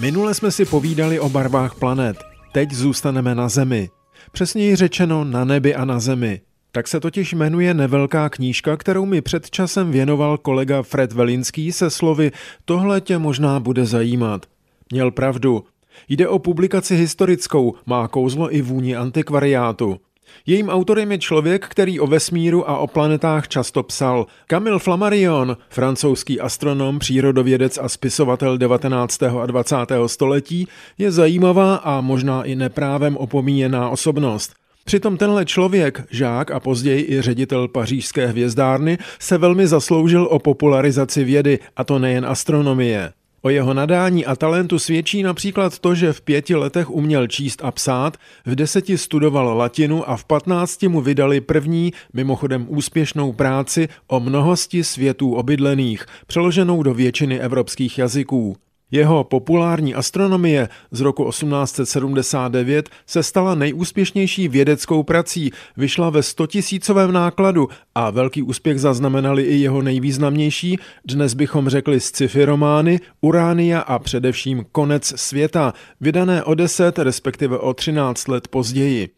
Minule 0.00 0.34
jsme 0.34 0.50
si 0.50 0.64
povídali 0.64 1.20
o 1.20 1.28
barvách 1.28 1.74
planet. 1.74 2.16
Teď 2.52 2.72
zůstaneme 2.72 3.34
na 3.34 3.48
Zemi. 3.48 3.90
Přesněji 4.32 4.76
řečeno 4.76 5.24
na 5.24 5.44
nebi 5.44 5.74
a 5.74 5.84
na 5.84 6.00
Zemi. 6.00 6.40
Tak 6.74 6.88
se 6.88 7.00
totiž 7.00 7.32
jmenuje 7.32 7.74
nevelká 7.74 8.28
knížka, 8.28 8.76
kterou 8.76 9.06
mi 9.06 9.22
před 9.22 9.50
časem 9.50 9.90
věnoval 9.90 10.38
kolega 10.38 10.82
Fred 10.82 11.12
Velinský 11.12 11.72
se 11.72 11.90
slovy 11.90 12.32
Tohle 12.64 13.00
tě 13.00 13.18
možná 13.18 13.60
bude 13.60 13.86
zajímat. 13.86 14.46
Měl 14.92 15.10
pravdu. 15.10 15.64
Jde 16.08 16.28
o 16.28 16.38
publikaci 16.38 16.96
historickou, 16.96 17.74
má 17.86 18.08
kouzlo 18.08 18.54
i 18.54 18.62
vůni 18.62 18.96
antikvariátu. 18.96 20.00
Jejím 20.46 20.68
autorem 20.68 21.12
je 21.12 21.18
člověk, 21.18 21.68
který 21.68 22.00
o 22.00 22.06
vesmíru 22.06 22.70
a 22.70 22.78
o 22.78 22.86
planetách 22.86 23.48
často 23.48 23.82
psal. 23.82 24.26
Camille 24.46 24.78
Flammarion, 24.78 25.56
francouzský 25.68 26.40
astronom, 26.40 26.98
přírodovědec 26.98 27.78
a 27.82 27.88
spisovatel 27.88 28.58
19. 28.58 29.22
a 29.22 29.46
20. 29.46 29.76
století, 30.06 30.68
je 30.98 31.10
zajímavá 31.10 31.76
a 31.76 32.00
možná 32.00 32.42
i 32.42 32.54
neprávem 32.54 33.16
opomíjená 33.16 33.90
osobnost. 33.90 34.63
Přitom 34.84 35.16
tenhle 35.16 35.44
člověk, 35.44 36.06
žák 36.10 36.50
a 36.50 36.60
později 36.60 37.06
i 37.08 37.22
ředitel 37.22 37.68
pařížské 37.68 38.26
hvězdárny, 38.26 38.98
se 39.18 39.38
velmi 39.38 39.66
zasloužil 39.66 40.28
o 40.30 40.38
popularizaci 40.38 41.24
vědy, 41.24 41.58
a 41.76 41.84
to 41.84 41.98
nejen 41.98 42.26
astronomie. 42.26 43.12
O 43.42 43.50
jeho 43.50 43.74
nadání 43.74 44.26
a 44.26 44.36
talentu 44.36 44.78
svědčí 44.78 45.22
například 45.22 45.78
to, 45.78 45.94
že 45.94 46.12
v 46.12 46.20
pěti 46.20 46.54
letech 46.54 46.90
uměl 46.90 47.26
číst 47.26 47.64
a 47.64 47.70
psát, 47.70 48.16
v 48.46 48.54
deseti 48.54 48.98
studoval 48.98 49.56
latinu 49.56 50.10
a 50.10 50.16
v 50.16 50.24
patnácti 50.24 50.88
mu 50.88 51.00
vydali 51.00 51.40
první, 51.40 51.92
mimochodem 52.12 52.66
úspěšnou 52.68 53.32
práci 53.32 53.88
o 54.06 54.20
mnohosti 54.20 54.84
světů 54.84 55.34
obydlených, 55.34 56.06
přeloženou 56.26 56.82
do 56.82 56.94
většiny 56.94 57.40
evropských 57.40 57.98
jazyků. 57.98 58.56
Jeho 58.90 59.24
populární 59.24 59.94
astronomie 59.94 60.68
z 60.90 61.00
roku 61.00 61.30
1879 61.30 62.90
se 63.06 63.22
stala 63.22 63.54
nejúspěšnější 63.54 64.48
vědeckou 64.48 65.02
prací, 65.02 65.50
vyšla 65.76 66.10
ve 66.10 66.22
100 66.22 66.46
tisícovém 66.46 67.12
nákladu 67.12 67.68
a 67.94 68.10
velký 68.10 68.42
úspěch 68.42 68.80
zaznamenali 68.80 69.42
i 69.42 69.56
jeho 69.56 69.82
nejvýznamnější, 69.82 70.78
dnes 71.04 71.34
bychom 71.34 71.68
řekli 71.68 72.00
sci-fi 72.00 72.44
romány, 72.44 73.00
Uránia 73.20 73.80
a 73.80 73.98
především 73.98 74.64
Konec 74.72 75.12
světa, 75.16 75.72
vydané 76.00 76.44
o 76.44 76.54
10 76.54 76.98
respektive 76.98 77.58
o 77.58 77.74
13 77.74 78.28
let 78.28 78.48
později. 78.48 79.08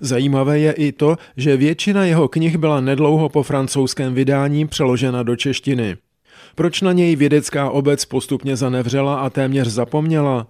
Zajímavé 0.00 0.58
je 0.58 0.72
i 0.72 0.92
to, 0.92 1.16
že 1.36 1.56
většina 1.56 2.04
jeho 2.04 2.28
knih 2.28 2.56
byla 2.56 2.80
nedlouho 2.80 3.28
po 3.28 3.42
francouzském 3.42 4.14
vydání 4.14 4.66
přeložena 4.66 5.22
do 5.22 5.36
češtiny. 5.36 5.96
Proč 6.54 6.80
na 6.80 6.92
něj 6.92 7.16
vědecká 7.16 7.70
obec 7.70 8.04
postupně 8.04 8.56
zanevřela 8.56 9.20
a 9.20 9.30
téměř 9.30 9.68
zapomněla? 9.68 10.46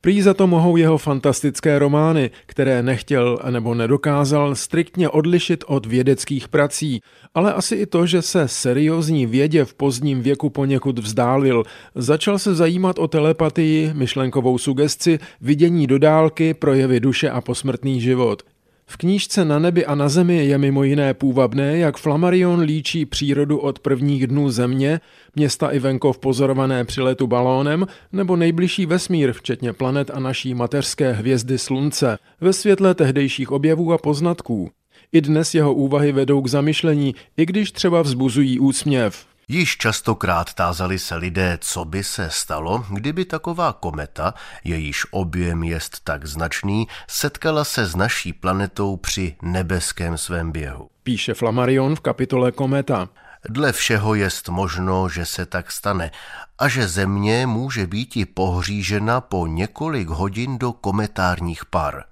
Prý 0.00 0.22
za 0.22 0.34
to 0.34 0.46
mohou 0.46 0.76
jeho 0.76 0.98
fantastické 0.98 1.78
romány, 1.78 2.30
které 2.46 2.82
nechtěl 2.82 3.38
nebo 3.50 3.74
nedokázal 3.74 4.54
striktně 4.54 5.08
odlišit 5.08 5.64
od 5.66 5.86
vědeckých 5.86 6.48
prací, 6.48 7.00
ale 7.34 7.52
asi 7.52 7.74
i 7.74 7.86
to, 7.86 8.06
že 8.06 8.22
se 8.22 8.48
seriózní 8.48 9.26
vědě 9.26 9.64
v 9.64 9.74
pozdním 9.74 10.22
věku 10.22 10.50
poněkud 10.50 10.98
vzdálil. 10.98 11.62
Začal 11.94 12.38
se 12.38 12.54
zajímat 12.54 12.98
o 12.98 13.08
telepatii, 13.08 13.90
myšlenkovou 13.94 14.58
sugesci, 14.58 15.18
vidění 15.40 15.86
do 15.86 15.98
dálky, 15.98 16.54
projevy 16.54 17.00
duše 17.00 17.30
a 17.30 17.40
posmrtný 17.40 18.00
život. 18.00 18.42
V 18.90 18.96
knížce 18.96 19.44
Na 19.44 19.58
nebi 19.58 19.86
a 19.86 19.94
na 19.94 20.08
zemi 20.08 20.46
je 20.46 20.58
mimo 20.58 20.84
jiné 20.84 21.14
půvabné, 21.14 21.78
jak 21.78 21.96
Flammarion 21.96 22.60
líčí 22.60 23.06
přírodu 23.06 23.58
od 23.58 23.78
prvních 23.78 24.26
dnů 24.26 24.50
země, 24.50 25.00
města 25.36 25.68
i 25.68 25.78
venkov 25.78 26.18
pozorované 26.18 26.84
při 26.84 27.00
letu 27.00 27.26
balónem, 27.26 27.86
nebo 28.12 28.36
nejbližší 28.36 28.86
vesmír, 28.86 29.32
včetně 29.32 29.72
planet 29.72 30.10
a 30.14 30.20
naší 30.20 30.54
mateřské 30.54 31.12
hvězdy 31.12 31.58
Slunce, 31.58 32.18
ve 32.40 32.52
světle 32.52 32.94
tehdejších 32.94 33.50
objevů 33.50 33.92
a 33.92 33.98
poznatků. 33.98 34.70
I 35.12 35.20
dnes 35.20 35.54
jeho 35.54 35.74
úvahy 35.74 36.12
vedou 36.12 36.42
k 36.42 36.48
zamyšlení, 36.48 37.14
i 37.36 37.46
když 37.46 37.72
třeba 37.72 38.02
vzbuzují 38.02 38.58
úsměv. 38.58 39.29
Již 39.52 39.76
častokrát 39.76 40.54
tázali 40.54 40.98
se 40.98 41.16
lidé, 41.16 41.58
co 41.60 41.84
by 41.84 42.04
se 42.04 42.30
stalo, 42.30 42.84
kdyby 42.90 43.24
taková 43.24 43.72
kometa, 43.72 44.34
jejíž 44.64 45.06
objem 45.10 45.62
jest 45.64 46.04
tak 46.04 46.26
značný, 46.26 46.88
setkala 47.08 47.64
se 47.64 47.86
s 47.86 47.96
naší 47.96 48.32
planetou 48.32 48.96
při 48.96 49.36
nebeském 49.42 50.18
svém 50.18 50.52
běhu. 50.52 50.90
Píše 51.02 51.34
Flammarion 51.34 51.96
v 51.96 52.00
kapitole 52.00 52.52
Kometa. 52.52 53.08
Dle 53.48 53.72
všeho 53.72 54.14
jest 54.14 54.48
možno, 54.48 55.08
že 55.08 55.24
se 55.24 55.46
tak 55.46 55.72
stane 55.72 56.10
a 56.58 56.68
že 56.68 56.88
Země 56.88 57.46
může 57.46 57.86
být 57.86 58.16
i 58.16 58.24
pohřížena 58.24 59.20
po 59.20 59.46
několik 59.46 60.08
hodin 60.08 60.58
do 60.58 60.72
kometárních 60.72 61.64
par. 61.64 62.04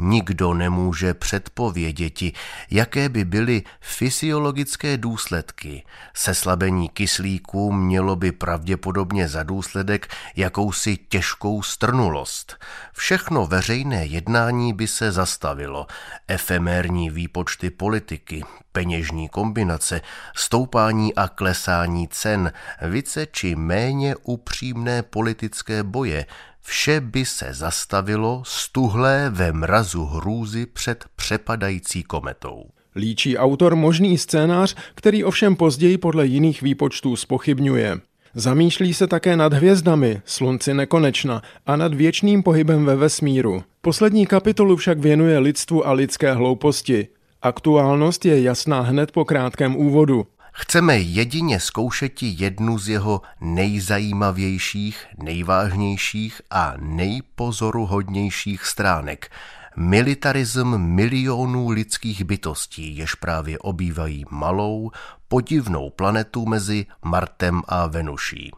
Nikdo 0.00 0.54
nemůže 0.54 1.14
předpověděti, 1.14 2.32
jaké 2.70 3.08
by 3.08 3.24
byly 3.24 3.62
fyziologické 3.80 4.96
důsledky. 4.96 5.84
Seslabení 6.14 6.88
kyslíku 6.88 7.72
mělo 7.72 8.16
by 8.16 8.32
pravděpodobně 8.32 9.28
za 9.28 9.42
důsledek 9.42 10.08
jakousi 10.36 10.96
těžkou 10.96 11.62
strnulost. 11.62 12.56
Všechno 12.92 13.46
veřejné 13.46 14.06
jednání 14.06 14.72
by 14.72 14.86
se 14.86 15.12
zastavilo. 15.12 15.86
Efemérní 16.28 17.10
výpočty 17.10 17.70
politiky, 17.70 18.44
peněžní 18.72 19.28
kombinace, 19.28 20.00
stoupání 20.36 21.14
a 21.14 21.28
klesání 21.28 22.08
cen, 22.08 22.52
více 22.82 23.26
či 23.26 23.56
méně 23.56 24.16
upřímné 24.16 25.02
politické 25.02 25.82
boje, 25.82 26.26
vše 26.62 27.00
by 27.00 27.24
se 27.24 27.48
zastavilo 27.50 28.42
stuhlé 28.46 29.30
ve 29.30 29.52
mrazu 29.52 30.04
hrůzy 30.04 30.66
před 30.66 31.04
přepadající 31.16 32.02
kometou. 32.02 32.64
Líčí 32.96 33.38
autor 33.38 33.76
možný 33.76 34.18
scénář, 34.18 34.76
který 34.94 35.24
ovšem 35.24 35.56
později 35.56 35.98
podle 35.98 36.26
jiných 36.26 36.62
výpočtů 36.62 37.16
spochybňuje. 37.16 38.00
Zamýšlí 38.34 38.94
se 38.94 39.06
také 39.06 39.36
nad 39.36 39.52
hvězdami, 39.52 40.22
slunci 40.24 40.74
nekonečna 40.74 41.42
a 41.66 41.76
nad 41.76 41.94
věčným 41.94 42.42
pohybem 42.42 42.84
ve 42.84 42.96
vesmíru. 42.96 43.64
Poslední 43.80 44.26
kapitolu 44.26 44.76
však 44.76 44.98
věnuje 44.98 45.38
lidstvu 45.38 45.86
a 45.86 45.92
lidské 45.92 46.32
hlouposti. 46.32 47.08
Aktuálnost 47.42 48.24
je 48.24 48.42
jasná 48.42 48.80
hned 48.80 49.12
po 49.12 49.24
krátkém 49.24 49.76
úvodu. 49.76 50.26
Chceme 50.52 50.98
jedině 50.98 51.60
zkoušeti 51.60 52.34
jednu 52.38 52.78
z 52.78 52.88
jeho 52.88 53.22
nejzajímavějších, 53.40 55.06
nejvážnějších 55.22 56.42
a 56.50 56.74
nejpozoruhodnějších 56.78 58.66
stránek. 58.66 59.30
Militarism 59.76 60.76
milionů 60.76 61.68
lidských 61.68 62.24
bytostí, 62.24 62.96
jež 62.96 63.14
právě 63.14 63.58
obývají 63.58 64.24
malou, 64.30 64.90
podivnou 65.28 65.90
planetu 65.90 66.46
mezi 66.46 66.86
Martem 67.02 67.62
a 67.68 67.86
Venuší. 67.86 68.50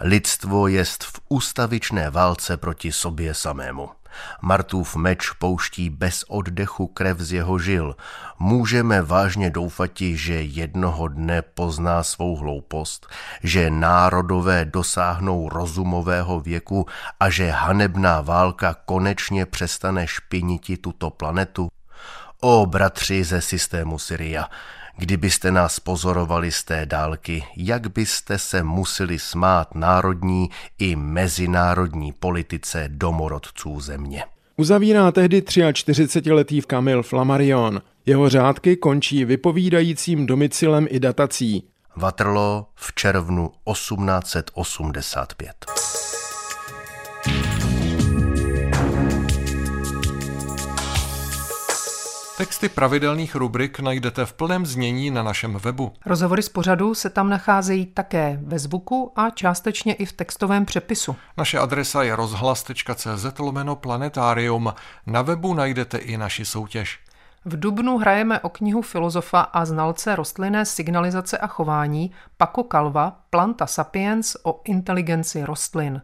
Lidstvo 0.00 0.68
jest 0.68 1.04
v 1.04 1.20
ústavičné 1.28 2.10
válce 2.10 2.56
proti 2.56 2.92
sobě 2.92 3.34
samému. 3.34 3.88
Martův 4.42 4.96
meč 4.96 5.30
pouští 5.30 5.90
bez 5.90 6.24
oddechu 6.28 6.86
krev 6.86 7.18
z 7.20 7.32
jeho 7.32 7.58
žil. 7.58 7.96
Můžeme 8.38 9.02
vážně 9.02 9.50
doufati, 9.50 10.16
že 10.16 10.42
jednoho 10.42 11.08
dne 11.08 11.42
pozná 11.42 12.02
svou 12.02 12.36
hloupost, 12.36 13.06
že 13.42 13.70
národové 13.70 14.64
dosáhnou 14.64 15.48
rozumového 15.48 16.40
věku 16.40 16.86
a 17.20 17.30
že 17.30 17.50
hanebná 17.50 18.20
válka 18.20 18.74
konečně 18.84 19.46
přestane 19.46 20.06
špiniti 20.06 20.76
tuto 20.76 21.10
planetu? 21.10 21.68
O 22.40 22.66
bratři 22.66 23.24
ze 23.24 23.40
systému 23.40 23.98
Syria, 23.98 24.48
Kdybyste 24.96 25.50
nás 25.50 25.80
pozorovali 25.80 26.52
z 26.52 26.64
té 26.64 26.86
dálky, 26.86 27.44
jak 27.56 27.92
byste 27.92 28.38
se 28.38 28.62
museli 28.62 29.18
smát 29.18 29.74
národní 29.74 30.50
i 30.78 30.96
mezinárodní 30.96 32.12
politice 32.12 32.84
domorodců 32.88 33.80
země. 33.80 34.24
Uzavírá 34.56 35.12
tehdy 35.12 35.40
43-letý 35.40 36.62
Kamil 36.62 37.02
Flammarion. 37.02 37.82
Jeho 38.06 38.28
řádky 38.28 38.76
končí 38.76 39.24
vypovídajícím 39.24 40.26
domicilem 40.26 40.86
i 40.90 41.00
datací. 41.00 41.64
Vatrlo 41.96 42.66
v 42.74 42.94
červnu 42.94 43.50
1885. 43.72 45.54
Texty 52.36 52.68
pravidelných 52.68 53.34
rubrik 53.34 53.80
najdete 53.80 54.26
v 54.26 54.32
plném 54.32 54.66
znění 54.66 55.10
na 55.10 55.22
našem 55.22 55.56
webu. 55.56 55.92
Rozhovory 56.06 56.42
z 56.42 56.48
pořadu 56.48 56.94
se 56.94 57.10
tam 57.10 57.28
nacházejí 57.30 57.86
také 57.86 58.38
ve 58.42 58.58
zvuku 58.58 59.12
a 59.16 59.30
částečně 59.30 59.94
i 59.94 60.06
v 60.06 60.12
textovém 60.12 60.64
přepisu. 60.64 61.16
Naše 61.36 61.58
adresa 61.58 62.02
je 62.02 62.16
rozhlas.cz 62.16 63.38
lomeno 63.38 63.76
planetarium. 63.76 64.74
Na 65.06 65.22
webu 65.22 65.54
najdete 65.54 65.98
i 65.98 66.16
naši 66.16 66.44
soutěž. 66.44 66.98
V 67.44 67.60
Dubnu 67.60 67.98
hrajeme 67.98 68.40
o 68.40 68.48
knihu 68.48 68.82
filozofa 68.82 69.40
a 69.40 69.64
znalce 69.64 70.16
rostlinné 70.16 70.64
signalizace 70.64 71.38
a 71.38 71.46
chování 71.46 72.10
Paco 72.36 72.62
Calva 72.62 73.20
Planta 73.30 73.66
Sapiens 73.66 74.36
o 74.42 74.60
inteligenci 74.64 75.44
rostlin. 75.44 76.02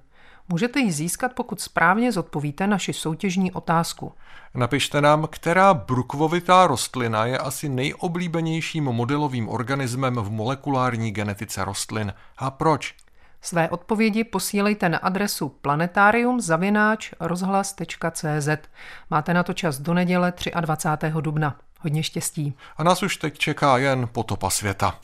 Můžete 0.53 0.81
ji 0.81 0.93
získat, 0.93 1.33
pokud 1.35 1.61
správně 1.61 2.13
zodpovíte 2.13 2.67
naši 2.67 2.93
soutěžní 2.93 3.53
otázku. 3.53 4.13
Napište 4.55 5.01
nám, 5.01 5.29
která 5.31 5.75
brukvovitá 5.75 6.67
rostlina 6.67 7.27
je 7.27 7.39
asi 7.39 7.69
nejoblíbenějším 7.69 8.85
modelovým 8.85 9.49
organismem 9.49 10.15
v 10.15 10.31
molekulární 10.31 11.11
genetice 11.11 11.65
rostlin 11.65 12.13
a 12.39 12.51
proč. 12.51 12.95
Své 13.43 13.69
odpovědi 13.69 14.25
posílejte 14.25 14.89
na 14.89 14.99
adresu 14.99 15.49
planetarium.rozhlas.cz. 15.49 18.49
Máte 19.11 19.35
na 19.35 19.43
to 19.43 19.53
čas 19.53 19.79
do 19.79 19.95
neděle 19.95 20.33
23. 20.61 21.13
dubna. 21.21 21.57
Hodně 21.81 22.03
štěstí. 22.03 22.55
A 22.77 22.85
nás 22.85 23.03
už 23.03 23.17
teď 23.17 23.39
čeká 23.39 23.79
jen 23.79 24.09
potopa 24.13 24.51
světa. 24.51 24.99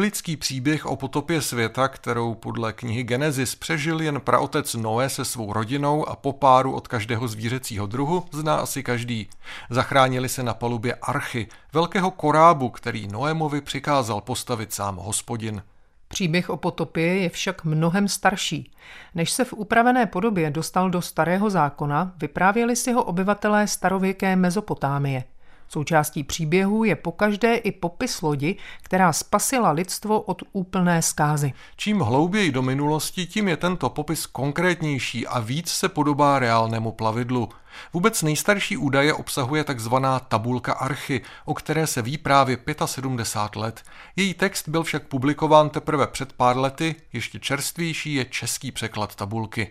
Biblický 0.00 0.36
příběh 0.36 0.86
o 0.86 0.96
potopě 0.96 1.42
světa, 1.42 1.88
kterou 1.88 2.34
podle 2.34 2.72
knihy 2.72 3.02
Genesis 3.02 3.54
přežil 3.54 4.00
jen 4.00 4.20
praotec 4.20 4.74
Noé 4.74 5.08
se 5.08 5.24
svou 5.24 5.52
rodinou 5.52 6.08
a 6.08 6.16
po 6.16 6.32
páru 6.32 6.72
od 6.72 6.88
každého 6.88 7.28
zvířecího 7.28 7.86
druhu, 7.86 8.24
zná 8.32 8.56
asi 8.56 8.82
každý. 8.82 9.28
Zachránili 9.70 10.28
se 10.28 10.42
na 10.42 10.54
palubě 10.54 10.94
archy, 10.94 11.46
velkého 11.72 12.10
korábu, 12.10 12.68
který 12.68 13.08
Noémovi 13.08 13.60
přikázal 13.60 14.20
postavit 14.20 14.72
sám 14.72 14.96
hospodin. 14.96 15.62
Příběh 16.08 16.50
o 16.50 16.56
potopě 16.56 17.16
je 17.16 17.28
však 17.28 17.64
mnohem 17.64 18.08
starší. 18.08 18.72
Než 19.14 19.30
se 19.30 19.44
v 19.44 19.52
upravené 19.52 20.06
podobě 20.06 20.50
dostal 20.50 20.90
do 20.90 21.02
starého 21.02 21.50
zákona, 21.50 22.12
vyprávěli 22.16 22.76
si 22.76 22.92
ho 22.92 23.04
obyvatelé 23.04 23.66
starověké 23.66 24.36
Mezopotámie– 24.36 25.24
Součástí 25.72 26.24
příběhu 26.24 26.84
je 26.84 26.96
pokaždé 26.96 27.54
i 27.54 27.72
popis 27.72 28.22
lodi, 28.22 28.56
která 28.82 29.12
spasila 29.12 29.70
lidstvo 29.70 30.20
od 30.20 30.42
úplné 30.52 31.02
zkázy. 31.02 31.52
Čím 31.76 32.00
hlouběji 32.00 32.52
do 32.52 32.62
minulosti, 32.62 33.26
tím 33.26 33.48
je 33.48 33.56
tento 33.56 33.90
popis 33.90 34.26
konkrétnější 34.26 35.26
a 35.26 35.40
víc 35.40 35.68
se 35.68 35.88
podobá 35.88 36.38
reálnému 36.38 36.92
plavidlu. 36.92 37.48
Vůbec 37.92 38.22
nejstarší 38.22 38.76
údaje 38.76 39.14
obsahuje 39.14 39.64
takzvaná 39.64 40.20
tabulka 40.20 40.72
archy, 40.72 41.20
o 41.44 41.54
které 41.54 41.86
se 41.86 42.02
ví 42.02 42.18
právě 42.18 42.58
75 42.84 43.60
let. 43.60 43.82
Její 44.16 44.34
text 44.34 44.68
byl 44.68 44.82
však 44.82 45.02
publikován 45.02 45.70
teprve 45.70 46.06
před 46.06 46.32
pár 46.32 46.58
lety, 46.58 46.94
ještě 47.12 47.38
čerstvější 47.38 48.14
je 48.14 48.24
český 48.24 48.72
překlad 48.72 49.14
tabulky. 49.14 49.70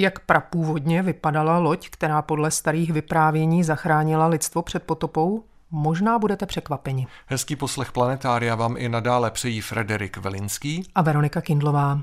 Jak 0.00 0.18
prapůvodně 0.18 1.02
vypadala 1.02 1.58
loď, 1.58 1.88
která 1.90 2.22
podle 2.22 2.50
starých 2.50 2.92
vyprávění 2.92 3.64
zachránila 3.64 4.26
lidstvo 4.26 4.62
před 4.62 4.82
potopou? 4.82 5.44
Možná 5.70 6.18
budete 6.18 6.46
překvapeni. 6.46 7.06
Hezký 7.26 7.56
poslech 7.56 7.92
Planetária 7.92 8.54
vám 8.54 8.74
i 8.78 8.88
nadále 8.88 9.30
přejí 9.30 9.60
Frederik 9.60 10.16
Velinský 10.16 10.86
a 10.94 11.02
Veronika 11.02 11.40
Kindlová. 11.40 12.00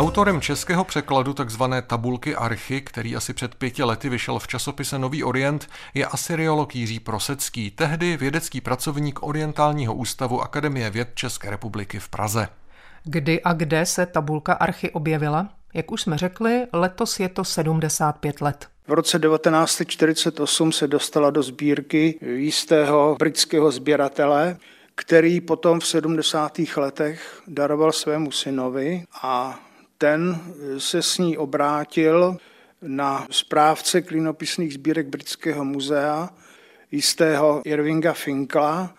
Autorem 0.00 0.40
českého 0.40 0.84
překladu 0.84 1.34
tzv. 1.34 1.62
tabulky 1.86 2.36
Archy, 2.36 2.80
který 2.80 3.16
asi 3.16 3.34
před 3.34 3.54
pěti 3.54 3.82
lety 3.82 4.08
vyšel 4.08 4.38
v 4.38 4.48
časopise 4.48 4.98
Nový 4.98 5.24
Orient, 5.24 5.68
je 5.94 6.06
asyriolog 6.06 6.76
Jiří 6.76 7.00
Prosecký, 7.00 7.70
tehdy 7.70 8.16
vědecký 8.16 8.60
pracovník 8.60 9.22
Orientálního 9.22 9.94
ústavu 9.94 10.40
Akademie 10.40 10.90
věd 10.90 11.08
České 11.14 11.50
republiky 11.50 11.98
v 11.98 12.08
Praze. 12.08 12.48
Kdy 13.04 13.42
a 13.42 13.52
kde 13.52 13.86
se 13.86 14.06
tabulka 14.06 14.52
Archy 14.52 14.90
objevila? 14.90 15.48
Jak 15.74 15.92
už 15.92 16.02
jsme 16.02 16.18
řekli, 16.18 16.66
letos 16.72 17.20
je 17.20 17.28
to 17.28 17.44
75 17.44 18.40
let. 18.40 18.68
V 18.88 18.92
roce 18.92 19.18
1948 19.18 20.72
se 20.72 20.88
dostala 20.88 21.30
do 21.30 21.42
sbírky 21.42 22.18
jistého 22.22 23.16
britského 23.18 23.70
sběratele, 23.70 24.56
který 24.94 25.40
potom 25.40 25.80
v 25.80 25.86
70. 25.86 26.58
letech 26.76 27.42
daroval 27.46 27.92
svému 27.92 28.30
synovi 28.30 29.04
a 29.22 29.60
ten 30.00 30.40
se 30.78 31.02
s 31.02 31.18
ní 31.18 31.38
obrátil 31.38 32.36
na 32.82 33.26
správce 33.30 34.02
klinopisných 34.02 34.74
sbírek 34.74 35.06
Britského 35.06 35.64
muzea, 35.64 36.30
jistého 36.92 37.62
Irvinga 37.64 38.12
Finkla, 38.12 38.94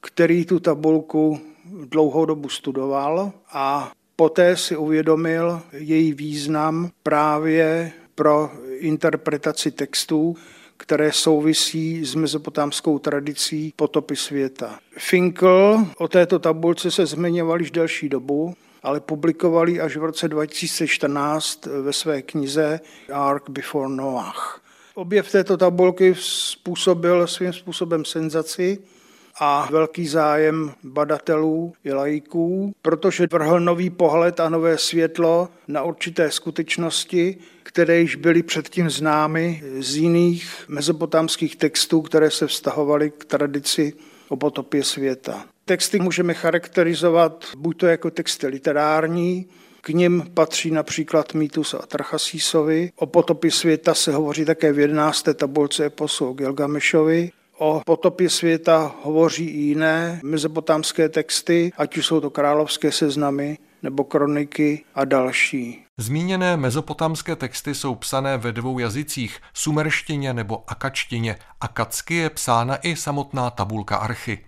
který 0.00 0.44
tu 0.44 0.60
tabulku 0.60 1.40
dlouhou 1.64 2.24
dobu 2.24 2.48
studoval 2.48 3.32
a 3.52 3.92
poté 4.16 4.56
si 4.56 4.76
uvědomil 4.76 5.62
její 5.72 6.12
význam 6.12 6.90
právě 7.02 7.92
pro 8.14 8.50
interpretaci 8.78 9.70
textů, 9.70 10.36
které 10.76 11.12
souvisí 11.12 12.04
s 12.04 12.14
mezopotámskou 12.14 12.98
tradicí 12.98 13.72
potopy 13.76 14.16
světa. 14.16 14.78
Finkel 14.98 15.86
o 15.98 16.08
této 16.08 16.38
tabulce 16.38 16.90
se 16.90 17.06
zmiňoval 17.06 17.60
již 17.60 17.70
delší 17.70 18.08
dobu, 18.08 18.54
ale 18.84 19.00
publikovali 19.00 19.80
až 19.80 19.96
v 19.96 20.04
roce 20.04 20.28
2014 20.28 21.66
ve 21.66 21.92
své 21.92 22.22
knize 22.22 22.80
Ark 23.12 23.50
Before 23.50 23.88
Noah. 23.88 24.60
Objev 24.94 25.32
této 25.32 25.56
tabulky 25.56 26.14
způsobil 26.18 27.26
svým 27.26 27.52
způsobem 27.52 28.04
senzaci 28.04 28.78
a 29.38 29.68
velký 29.70 30.06
zájem 30.08 30.72
badatelů 30.82 31.72
i 31.84 31.92
laiků, 31.92 32.74
protože 32.82 33.26
vrhl 33.32 33.60
nový 33.60 33.90
pohled 33.90 34.40
a 34.40 34.48
nové 34.48 34.78
světlo 34.78 35.48
na 35.68 35.82
určité 35.82 36.30
skutečnosti, 36.30 37.36
které 37.62 38.00
již 38.00 38.16
byly 38.16 38.42
předtím 38.42 38.90
známy 38.90 39.62
z 39.78 39.96
jiných 39.96 40.64
mezopotámských 40.68 41.56
textů, 41.56 42.02
které 42.02 42.30
se 42.30 42.46
vztahovaly 42.46 43.10
k 43.10 43.24
tradici 43.24 43.92
o 44.28 44.36
potopě 44.36 44.84
světa. 44.84 45.53
Texty 45.66 45.98
můžeme 45.98 46.34
charakterizovat 46.34 47.44
buď 47.56 47.78
to 47.78 47.86
jako 47.86 48.10
texty 48.10 48.46
literární, 48.46 49.46
k 49.80 49.88
nim 49.88 50.24
patří 50.34 50.70
například 50.70 51.34
mýtus 51.34 51.74
a 51.74 51.86
Trachasísovi. 51.86 52.92
O 52.96 53.06
potopě 53.06 53.50
světa 53.50 53.94
se 53.94 54.12
hovoří 54.12 54.44
také 54.44 54.72
v 54.72 54.78
11. 54.78 55.28
tabulce 55.34 55.84
eposu 55.84 56.32
Gilgamešovi. 56.32 57.30
O 57.58 57.82
potopě 57.86 58.30
světa 58.30 58.94
hovoří 59.02 59.44
i 59.44 59.58
jiné 59.58 60.20
mezopotámské 60.24 61.08
texty, 61.08 61.72
ať 61.76 61.96
už 61.96 62.06
jsou 62.06 62.20
to 62.20 62.30
královské 62.30 62.92
seznamy 62.92 63.58
nebo 63.82 64.04
kroniky 64.04 64.84
a 64.94 65.04
další. 65.04 65.84
Zmíněné 65.98 66.56
mezopotámské 66.56 67.36
texty 67.36 67.74
jsou 67.74 67.94
psané 67.94 68.38
ve 68.38 68.52
dvou 68.52 68.78
jazycích, 68.78 69.38
sumerštině 69.54 70.32
nebo 70.32 70.64
akačtině. 70.66 71.36
Akacky 71.60 72.14
je 72.14 72.30
psána 72.30 72.76
i 72.76 72.96
samotná 72.96 73.50
tabulka 73.50 73.96
archy. 73.96 74.38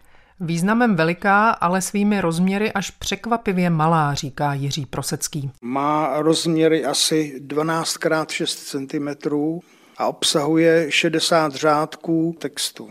Významem 0.40 0.96
veliká, 0.96 1.51
ale 1.51 1.83
svými 1.83 2.20
rozměry 2.20 2.72
až 2.72 2.90
překvapivě 2.90 3.70
malá, 3.70 4.14
říká 4.14 4.55
Jiří 4.55 4.87
Prosecký. 4.87 5.51
Má 5.62 6.22
rozměry 6.22 6.85
asi 6.85 7.40
12 7.40 7.96
x 8.22 8.35
6 8.35 8.57
cm 8.57 9.09
a 9.99 10.07
obsahuje 10.07 10.87
60 10.90 11.55
řádků 11.55 12.37
textu. 12.38 12.90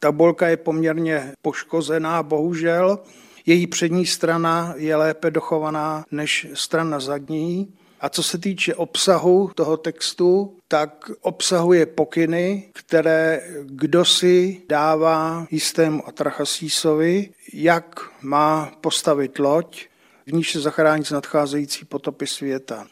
Tabulka 0.00 0.48
je 0.48 0.56
poměrně 0.56 1.32
poškozená, 1.42 2.22
bohužel. 2.22 2.98
Její 3.46 3.66
přední 3.66 4.06
strana 4.06 4.74
je 4.76 4.96
lépe 4.96 5.30
dochovaná 5.30 6.04
než 6.10 6.46
strana 6.54 7.00
zadní. 7.00 7.74
A 8.00 8.08
co 8.08 8.22
se 8.22 8.38
týče 8.38 8.74
obsahu 8.74 9.50
toho 9.54 9.76
textu, 9.76 10.56
tak 10.68 11.10
obsahuje 11.20 11.86
pokyny, 11.86 12.70
které 12.72 13.42
kdo 13.64 14.04
si 14.04 14.62
dává 14.68 15.46
jistému 15.50 16.08
Atrachasísovi, 16.08 17.30
jak 17.52 18.00
má 18.22 18.72
postavit 18.80 19.38
loď, 19.38 19.86
v 20.26 20.32
níž 20.32 20.52
se 20.52 20.60
zachránit 20.60 21.06
z 21.06 21.10
nadcházející 21.10 21.84
potopy 21.84 22.26
světa. 22.26 22.86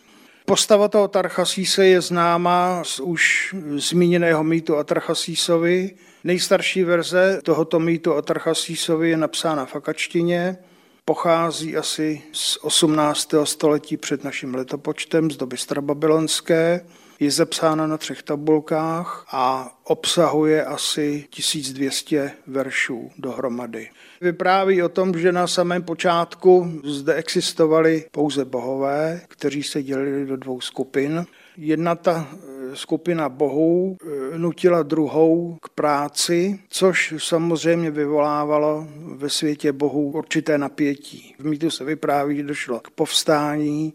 Postava 0.44 0.88
toho 0.88 1.08
Tarchasíse 1.08 1.86
je 1.86 2.00
známá 2.00 2.84
z 2.84 3.00
už 3.00 3.54
zmíněného 3.76 4.44
mýtu 4.44 4.76
Atrachasísovi. 4.76 5.90
Nejstarší 6.24 6.84
verze 6.84 7.40
tohoto 7.44 7.80
mýtu 7.80 8.14
Atrachasísovi 8.14 9.10
je 9.10 9.16
napsána 9.16 9.66
v 9.66 9.76
akačtině 9.76 10.58
pochází 11.08 11.76
asi 11.76 12.22
z 12.32 12.58
18. 12.62 13.34
století 13.44 13.96
před 13.96 14.24
naším 14.24 14.54
letopočtem, 14.54 15.30
z 15.30 15.36
doby 15.36 15.56
strababylonské. 15.56 16.86
Je 17.20 17.30
zapsána 17.30 17.86
na 17.86 17.98
třech 17.98 18.22
tabulkách 18.22 19.26
a 19.32 19.76
obsahuje 19.84 20.64
asi 20.64 21.24
1200 21.30 22.32
veršů 22.46 23.10
dohromady. 23.18 23.88
Vypráví 24.20 24.82
o 24.82 24.88
tom, 24.88 25.18
že 25.18 25.32
na 25.32 25.46
samém 25.46 25.82
počátku 25.82 26.80
zde 26.84 27.14
existovali 27.14 28.04
pouze 28.10 28.44
bohové, 28.44 29.20
kteří 29.28 29.62
se 29.62 29.82
dělili 29.82 30.26
do 30.26 30.36
dvou 30.36 30.60
skupin. 30.60 31.26
Jedna 31.56 31.94
ta 31.94 32.28
skupina 32.74 33.28
bohů 33.28 33.96
eh, 34.00 34.38
nutila 34.38 34.82
druhou 34.82 35.56
k 35.62 35.68
práci, 35.68 36.58
což 36.68 37.14
samozřejmě 37.18 37.90
vyvolávalo 37.90 38.86
ve 39.14 39.28
světě 39.28 39.72
bohů 39.72 40.10
určité 40.10 40.58
napětí. 40.58 41.34
V 41.38 41.44
mýtu 41.44 41.70
se 41.70 41.84
vypráví, 41.84 42.36
že 42.36 42.42
došlo 42.42 42.80
k 42.80 42.90
povstání 42.90 43.92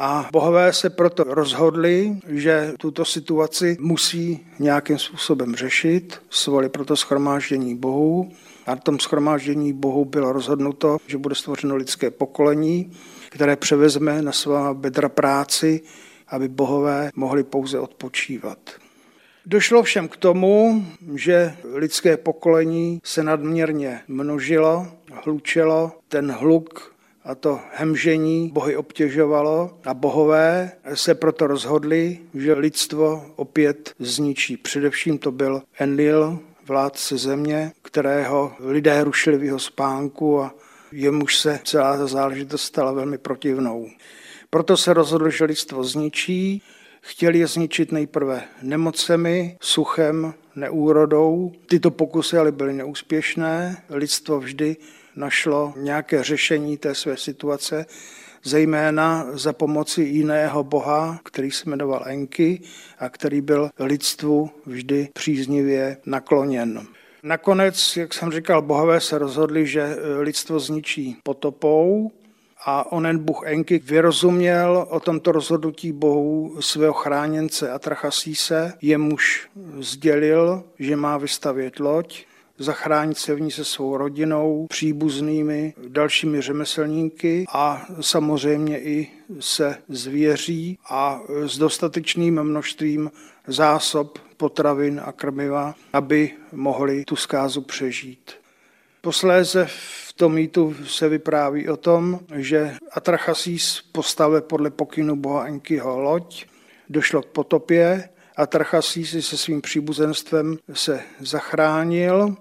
a 0.00 0.28
bohové 0.32 0.72
se 0.72 0.90
proto 0.90 1.24
rozhodli, 1.24 2.16
že 2.28 2.72
tuto 2.78 3.04
situaci 3.04 3.76
musí 3.80 4.46
nějakým 4.58 4.98
způsobem 4.98 5.54
řešit, 5.54 6.22
svolili 6.30 6.68
proto 6.68 6.96
schromáždění 6.96 7.76
bohů 7.76 8.30
a 8.66 8.70
na 8.70 8.76
tom 8.76 8.98
schromáždění 8.98 9.72
bohů 9.72 10.04
bylo 10.04 10.32
rozhodnuto, 10.32 10.96
že 11.06 11.18
bude 11.18 11.34
stvořeno 11.34 11.76
lidské 11.76 12.10
pokolení, 12.10 12.92
které 13.30 13.56
převezme 13.56 14.22
na 14.22 14.32
svá 14.32 14.74
bedra 14.74 15.08
práci 15.08 15.80
aby 16.30 16.48
bohové 16.48 17.10
mohli 17.14 17.44
pouze 17.44 17.78
odpočívat. 17.78 18.58
Došlo 19.46 19.82
všem 19.82 20.08
k 20.08 20.16
tomu, 20.16 20.84
že 21.14 21.56
lidské 21.74 22.16
pokolení 22.16 23.00
se 23.04 23.22
nadměrně 23.22 24.00
množilo, 24.08 24.86
hlučelo, 25.24 25.92
ten 26.08 26.32
hluk 26.32 26.94
a 27.24 27.34
to 27.34 27.60
hemžení 27.72 28.50
bohy 28.52 28.76
obtěžovalo 28.76 29.78
a 29.84 29.94
bohové 29.94 30.72
se 30.94 31.14
proto 31.14 31.46
rozhodli, 31.46 32.18
že 32.34 32.52
lidstvo 32.52 33.26
opět 33.36 33.94
zničí. 33.98 34.56
Především 34.56 35.18
to 35.18 35.32
byl 35.32 35.62
Enlil, 35.78 36.38
vládce 36.66 37.18
země, 37.18 37.72
kterého 37.82 38.52
lidé 38.60 39.04
rušili 39.04 39.38
v 39.38 39.44
jeho 39.44 39.58
spánku 39.58 40.40
a 40.40 40.54
jemuž 40.92 41.38
se 41.38 41.60
celá 41.64 41.96
ta 41.96 42.06
záležitost 42.06 42.62
stala 42.62 42.92
velmi 42.92 43.18
protivnou. 43.18 43.88
Proto 44.50 44.76
se 44.76 44.92
rozhodl, 44.92 45.30
že 45.30 45.44
lidstvo 45.44 45.84
zničí. 45.84 46.62
Chtěli 47.00 47.38
je 47.38 47.46
zničit 47.46 47.92
nejprve 47.92 48.42
nemocemi, 48.62 49.56
suchem, 49.60 50.34
neúrodou. 50.56 51.52
Tyto 51.66 51.90
pokusy 51.90 52.36
ale 52.38 52.52
byly 52.52 52.72
neúspěšné. 52.72 53.82
Lidstvo 53.90 54.40
vždy 54.40 54.76
našlo 55.16 55.74
nějaké 55.76 56.24
řešení 56.24 56.76
té 56.76 56.94
své 56.94 57.16
situace, 57.16 57.86
zejména 58.44 59.26
za 59.32 59.52
pomoci 59.52 60.02
jiného 60.02 60.64
boha, 60.64 61.20
který 61.24 61.50
se 61.50 61.70
jmenoval 61.70 62.02
Enki 62.06 62.60
a 62.98 63.08
který 63.08 63.40
byl 63.40 63.70
lidstvu 63.78 64.50
vždy 64.66 65.08
příznivě 65.12 65.96
nakloněn. 66.06 66.86
Nakonec, 67.22 67.96
jak 67.96 68.14
jsem 68.14 68.32
říkal, 68.32 68.62
bohové 68.62 69.00
se 69.00 69.18
rozhodli, 69.18 69.66
že 69.66 69.96
lidstvo 70.18 70.60
zničí 70.60 71.16
potopou 71.22 72.12
a 72.64 72.92
onen 72.92 73.18
Bůh 73.18 73.42
Enki 73.46 73.78
vyrozuměl 73.78 74.86
o 74.90 75.00
tomto 75.00 75.32
rozhodnutí 75.32 75.92
bohu 75.92 76.56
svého 76.60 76.92
chráněnce 76.92 77.70
Atrachasíse, 77.70 78.72
jemuž 78.82 79.48
sdělil, 79.78 80.64
že 80.78 80.96
má 80.96 81.18
vystavět 81.18 81.80
loď, 81.80 82.24
zachránit 82.58 83.18
se 83.18 83.34
v 83.34 83.40
ní 83.40 83.50
se 83.50 83.64
svou 83.64 83.96
rodinou, 83.96 84.66
příbuznými, 84.66 85.74
dalšími 85.88 86.40
řemeslníky 86.40 87.44
a 87.52 87.86
samozřejmě 88.00 88.80
i 88.80 89.10
se 89.40 89.76
zvěří 89.88 90.78
a 90.90 91.20
s 91.46 91.58
dostatečným 91.58 92.42
množstvím 92.42 93.10
zásob 93.46 94.18
potravin 94.36 95.00
a 95.04 95.12
krmiva, 95.12 95.74
aby 95.92 96.30
mohli 96.52 97.04
tu 97.04 97.16
zkázu 97.16 97.60
přežít. 97.60 98.32
Posléze 99.00 99.66
v 99.70 100.07
tom 100.18 100.34
mýtu 100.34 100.74
se 100.86 101.08
vypráví 101.08 101.68
o 101.68 101.76
tom, 101.76 102.20
že 102.34 102.76
Atrachasís 102.92 103.82
postavil 103.92 104.40
podle 104.40 104.70
pokynu 104.70 105.16
boha 105.16 105.46
Enkiho 105.46 106.00
loď, 106.00 106.46
došlo 106.88 107.22
k 107.22 107.26
potopě, 107.26 108.08
Atrachasís 108.36 109.10
se 109.10 109.36
svým 109.36 109.60
příbuzenstvem 109.60 110.58
se 110.72 111.00
zachránil. 111.20 112.36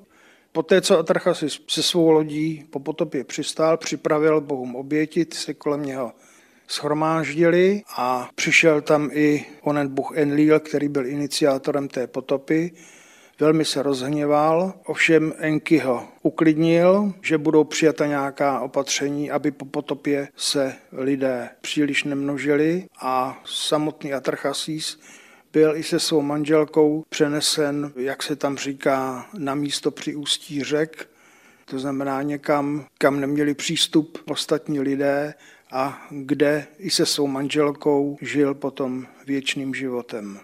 Poté, 0.51 0.81
co 0.81 0.99
Atrachasis 0.99 1.59
se 1.67 1.83
svou 1.83 2.11
lodí 2.11 2.65
po 2.69 2.79
potopě 2.79 3.23
přistál, 3.23 3.77
připravil 3.77 4.41
bohům 4.41 4.75
oběti, 4.75 5.25
ty 5.25 5.37
se 5.37 5.53
kolem 5.53 5.83
něho 5.83 6.11
schromáždili 6.67 7.83
a 7.97 8.29
přišel 8.35 8.81
tam 8.81 9.09
i 9.13 9.45
onen 9.61 9.87
bůh 9.87 10.11
Enlil, 10.15 10.59
který 10.59 10.87
byl 10.87 11.07
iniciátorem 11.07 11.87
té 11.87 12.07
potopy 12.07 12.71
Velmi 13.39 13.65
se 13.65 13.83
rozhněval, 13.83 14.73
ovšem 14.85 15.33
Enki 15.37 15.77
ho 15.77 16.07
uklidnil, 16.21 17.13
že 17.21 17.37
budou 17.37 17.63
přijata 17.63 18.05
nějaká 18.05 18.59
opatření, 18.59 19.31
aby 19.31 19.51
po 19.51 19.65
potopě 19.65 20.27
se 20.35 20.75
lidé 20.91 21.49
příliš 21.61 22.03
nemnožili 22.03 22.85
a 23.01 23.41
samotný 23.45 24.13
Atrachasís 24.13 24.99
byl 25.53 25.75
i 25.75 25.83
se 25.83 25.99
svou 25.99 26.21
manželkou 26.21 27.03
přenesen, 27.09 27.91
jak 27.95 28.23
se 28.23 28.35
tam 28.35 28.57
říká, 28.57 29.25
na 29.37 29.55
místo 29.55 29.91
při 29.91 30.15
ústí 30.15 30.63
řek, 30.63 31.09
to 31.65 31.79
znamená 31.79 32.21
někam, 32.21 32.85
kam 32.97 33.19
neměli 33.19 33.53
přístup 33.53 34.17
ostatní 34.31 34.79
lidé 34.79 35.33
a 35.71 36.07
kde 36.09 36.67
i 36.77 36.89
se 36.89 37.05
svou 37.05 37.27
manželkou 37.27 38.17
žil 38.21 38.53
potom 38.53 39.07
věčným 39.25 39.73
životem. 39.73 40.39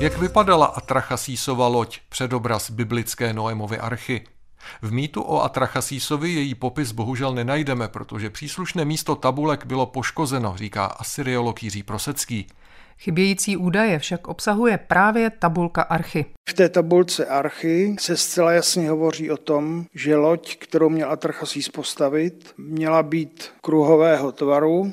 Jak 0.00 0.18
vypadala 0.18 0.66
Atrachasísova 0.66 1.68
loď, 1.68 2.00
předobraz 2.08 2.70
biblické 2.70 3.32
Noémovy 3.32 3.78
archy? 3.78 4.24
V 4.82 4.92
mýtu 4.92 5.22
o 5.22 5.42
Atrachasísovi 5.42 6.30
její 6.30 6.54
popis 6.54 6.92
bohužel 6.92 7.34
nenajdeme, 7.34 7.88
protože 7.88 8.30
příslušné 8.30 8.84
místo 8.84 9.14
tabulek 9.14 9.66
bylo 9.66 9.86
poškozeno, 9.86 10.54
říká 10.56 10.84
asyriolog 10.86 11.62
Jiří 11.62 11.82
Prosecký. 11.82 12.46
Chybějící 12.98 13.56
údaje 13.56 13.98
však 13.98 14.28
obsahuje 14.28 14.78
právě 14.78 15.30
tabulka 15.30 15.82
archy. 15.82 16.24
V 16.48 16.54
té 16.54 16.68
tabulce 16.68 17.26
archy 17.26 17.96
se 17.98 18.16
zcela 18.16 18.52
jasně 18.52 18.90
hovoří 18.90 19.30
o 19.30 19.36
tom, 19.36 19.84
že 19.94 20.16
loď, 20.16 20.56
kterou 20.56 20.88
měl 20.88 21.10
Atrachasís 21.10 21.68
postavit, 21.68 22.54
měla 22.58 23.02
být 23.02 23.50
kruhového 23.60 24.32
tvaru, 24.32 24.92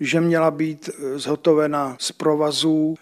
že 0.00 0.20
měla 0.20 0.50
být 0.50 0.90
zhotovena 1.14 1.96
z 2.00 2.12
provazů 2.12 2.94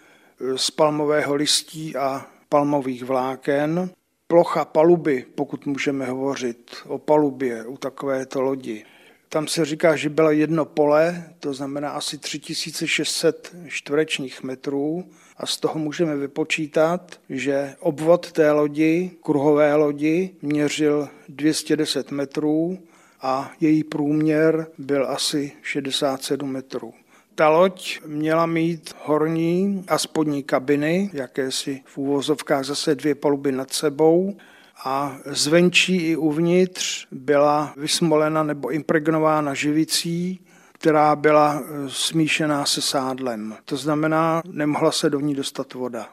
z 0.55 0.71
palmového 0.71 1.35
listí 1.35 1.95
a 1.95 2.25
palmových 2.49 3.03
vláken. 3.03 3.89
Plocha 4.27 4.65
paluby, 4.65 5.25
pokud 5.35 5.65
můžeme 5.65 6.05
hovořit 6.05 6.75
o 6.87 6.97
palubě 6.97 7.65
u 7.65 7.77
takovéto 7.77 8.41
lodi, 8.41 8.85
tam 9.31 9.47
se 9.47 9.65
říká, 9.65 9.95
že 9.95 10.09
bylo 10.09 10.31
jedno 10.31 10.65
pole, 10.65 11.23
to 11.39 11.53
znamená 11.53 11.89
asi 11.89 12.17
3600 12.17 13.55
čtverečních 13.67 14.43
metrů 14.43 15.05
a 15.37 15.45
z 15.45 15.57
toho 15.57 15.79
můžeme 15.79 16.15
vypočítat, 16.15 17.19
že 17.29 17.75
obvod 17.79 18.31
té 18.31 18.51
lodi, 18.51 19.11
kruhové 19.23 19.75
lodi, 19.75 20.35
měřil 20.41 21.09
210 21.29 22.11
metrů 22.11 22.79
a 23.21 23.51
její 23.59 23.83
průměr 23.83 24.67
byl 24.77 25.07
asi 25.07 25.51
67 25.61 26.51
metrů. 26.51 26.93
Ta 27.39 27.49
loď 27.49 27.99
měla 28.05 28.45
mít 28.45 28.95
horní 29.03 29.85
a 29.87 29.97
spodní 29.97 30.43
kabiny, 30.43 31.09
jakési 31.13 31.81
v 31.85 31.97
úvozovkách 31.97 32.63
zase 32.63 32.95
dvě 32.95 33.15
paluby 33.15 33.51
nad 33.51 33.73
sebou 33.73 34.37
a 34.83 35.17
zvenčí 35.25 35.95
i 35.95 36.15
uvnitř 36.15 37.07
byla 37.11 37.73
vysmolena 37.77 38.43
nebo 38.43 38.69
impregnována 38.69 39.53
živicí, 39.53 40.39
která 40.71 41.15
byla 41.15 41.63
smíšená 41.87 42.65
se 42.65 42.81
sádlem. 42.81 43.55
To 43.65 43.77
znamená, 43.77 44.41
nemohla 44.51 44.91
se 44.91 45.09
do 45.09 45.19
ní 45.19 45.35
dostat 45.35 45.73
voda. 45.73 46.09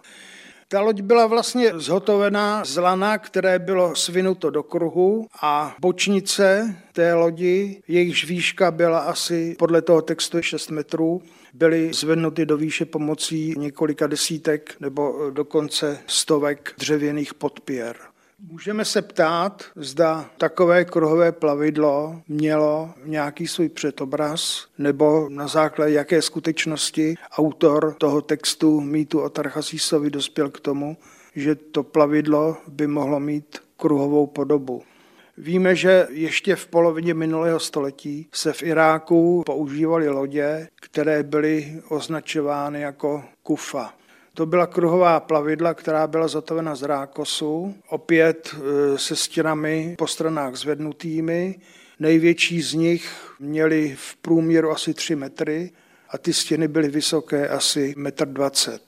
Ta 0.68 0.80
loď 0.80 1.00
byla 1.00 1.26
vlastně 1.26 1.72
zhotovená 1.74 2.64
z 2.64 2.76
lana, 2.76 3.18
které 3.18 3.58
bylo 3.58 3.94
svinuto 3.94 4.50
do 4.50 4.62
kruhu 4.62 5.26
a 5.42 5.76
bočnice 5.80 6.76
té 6.92 7.14
lodi, 7.14 7.82
jejichž 7.88 8.24
výška 8.24 8.70
byla 8.70 8.98
asi 8.98 9.56
podle 9.58 9.82
toho 9.82 10.02
textu 10.02 10.42
6 10.42 10.70
metrů, 10.70 11.22
byly 11.54 11.92
zvednuty 11.92 12.46
do 12.46 12.56
výše 12.56 12.84
pomocí 12.84 13.54
několika 13.58 14.06
desítek 14.06 14.76
nebo 14.80 15.30
dokonce 15.30 15.98
stovek 16.06 16.74
dřevěných 16.78 17.34
podpěr. 17.34 17.96
Můžeme 18.40 18.84
se 18.84 19.02
ptát, 19.02 19.64
zda 19.76 20.30
takové 20.38 20.84
kruhové 20.84 21.32
plavidlo 21.32 22.22
mělo 22.28 22.94
nějaký 23.04 23.46
svůj 23.46 23.68
předobraz, 23.68 24.66
nebo 24.78 25.28
na 25.28 25.46
základě 25.46 25.94
jaké 25.94 26.22
skutečnosti 26.22 27.14
autor 27.30 27.94
toho 27.98 28.22
textu 28.22 28.80
mýtu 28.80 29.20
o 29.20 29.28
Tarchasísovi 29.28 30.10
dospěl 30.10 30.50
k 30.50 30.60
tomu, 30.60 30.96
že 31.34 31.54
to 31.54 31.82
plavidlo 31.82 32.56
by 32.68 32.86
mohlo 32.86 33.20
mít 33.20 33.58
kruhovou 33.76 34.26
podobu. 34.26 34.82
Víme, 35.38 35.76
že 35.76 36.06
ještě 36.10 36.56
v 36.56 36.66
polovině 36.66 37.14
minulého 37.14 37.60
století 37.60 38.28
se 38.32 38.52
v 38.52 38.62
Iráku 38.62 39.42
používaly 39.46 40.08
lodě, 40.08 40.68
které 40.80 41.22
byly 41.22 41.82
označovány 41.88 42.80
jako 42.80 43.24
kufa. 43.42 43.94
To 44.36 44.46
byla 44.46 44.66
kruhová 44.66 45.20
plavidla, 45.20 45.74
která 45.74 46.06
byla 46.06 46.28
zatovena 46.28 46.74
z 46.74 46.82
rákosu, 46.82 47.74
opět 47.88 48.54
e, 48.54 48.98
se 48.98 49.16
stěnami 49.16 49.94
po 49.98 50.06
stranách 50.06 50.56
zvednutými. 50.56 51.58
Největší 52.00 52.62
z 52.62 52.74
nich 52.74 53.34
měly 53.40 53.96
v 53.98 54.16
průměru 54.16 54.70
asi 54.70 54.94
3 54.94 55.16
metry 55.16 55.70
a 56.10 56.18
ty 56.18 56.32
stěny 56.32 56.68
byly 56.68 56.88
vysoké 56.88 57.48
asi 57.48 57.94
1,20 57.98 58.72
m. 58.72 58.78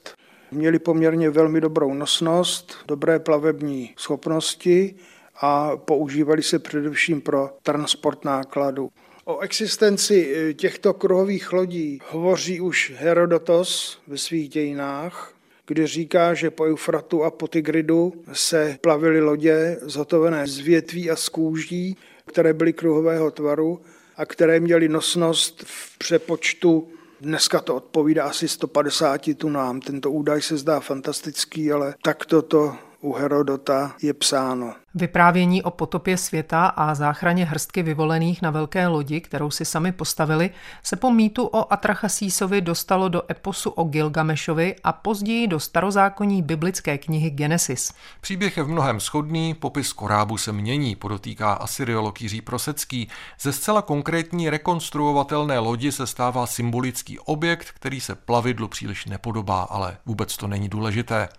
Měli 0.51 0.79
poměrně 0.79 1.29
velmi 1.29 1.61
dobrou 1.61 1.93
nosnost, 1.93 2.75
dobré 2.87 3.19
plavební 3.19 3.93
schopnosti 3.97 4.95
a 5.41 5.77
používali 5.77 6.43
se 6.43 6.59
především 6.59 7.21
pro 7.21 7.49
transport 7.63 8.25
nákladu. 8.25 8.89
O 9.25 9.39
existenci 9.39 10.35
e, 10.35 10.53
těchto 10.53 10.93
kruhových 10.93 11.53
lodí 11.53 11.99
hovoří 12.09 12.61
už 12.61 12.93
Herodotos 12.95 13.99
ve 14.07 14.17
svých 14.17 14.49
dějinách 14.49 15.38
kdy 15.69 15.87
říká, 15.87 16.33
že 16.33 16.51
po 16.51 16.63
Eufratu 16.63 17.23
a 17.23 17.31
po 17.31 17.47
Tigridu 17.47 18.13
se 18.33 18.77
plavily 18.81 19.21
lodě 19.21 19.77
zhotovené 19.81 20.47
z 20.47 20.59
větví 20.59 21.11
a 21.11 21.15
z 21.15 21.29
kůží, 21.29 21.97
které 22.25 22.53
byly 22.53 22.73
kruhového 22.73 23.31
tvaru 23.31 23.81
a 24.17 24.25
které 24.25 24.59
měly 24.59 24.89
nosnost 24.89 25.63
v 25.67 25.97
přepočtu 25.97 26.87
Dneska 27.21 27.59
to 27.59 27.75
odpovídá 27.75 28.23
asi 28.23 28.47
150 28.47 29.21
tunám. 29.37 29.81
Tento 29.81 30.11
údaj 30.11 30.41
se 30.41 30.57
zdá 30.57 30.79
fantastický, 30.79 31.71
ale 31.71 31.95
takto 32.01 32.41
to 32.41 32.75
u 33.01 33.13
Herodota 33.13 33.91
je 34.01 34.13
psáno. 34.13 34.73
Vyprávění 34.95 35.63
o 35.63 35.71
potopě 35.71 36.17
světa 36.17 36.65
a 36.65 36.95
záchraně 36.95 37.45
hrstky 37.45 37.83
vyvolených 37.83 38.41
na 38.41 38.51
velké 38.51 38.87
lodi, 38.87 39.21
kterou 39.21 39.51
si 39.51 39.65
sami 39.65 39.91
postavili, 39.91 40.49
se 40.83 40.95
po 40.95 41.11
mýtu 41.11 41.45
o 41.45 41.73
Atrachasísovi 41.73 42.61
dostalo 42.61 43.09
do 43.09 43.31
eposu 43.31 43.69
o 43.69 43.83
Gilgamešovi 43.83 44.75
a 44.83 44.93
později 44.93 45.47
do 45.47 45.59
starozákonní 45.59 46.41
biblické 46.41 46.97
knihy 46.97 47.29
Genesis. 47.29 47.93
Příběh 48.21 48.57
je 48.57 48.63
v 48.63 48.67
mnohem 48.67 48.99
schodný, 48.99 49.53
popis 49.53 49.93
korábu 49.93 50.37
se 50.37 50.51
mění, 50.51 50.95
podotýká 50.95 51.53
asyriolog 51.53 52.21
Jiří 52.21 52.41
Prosecký. 52.41 53.09
Ze 53.41 53.53
zcela 53.53 53.81
konkrétní 53.81 54.49
rekonstruovatelné 54.49 55.59
lodi 55.59 55.91
se 55.91 56.07
stává 56.07 56.45
symbolický 56.45 57.19
objekt, 57.19 57.67
který 57.71 58.01
se 58.01 58.15
plavidlu 58.15 58.67
příliš 58.67 59.05
nepodobá, 59.05 59.61
ale 59.61 59.97
vůbec 60.05 60.37
to 60.37 60.47
není 60.47 60.69
důležité. 60.69 61.29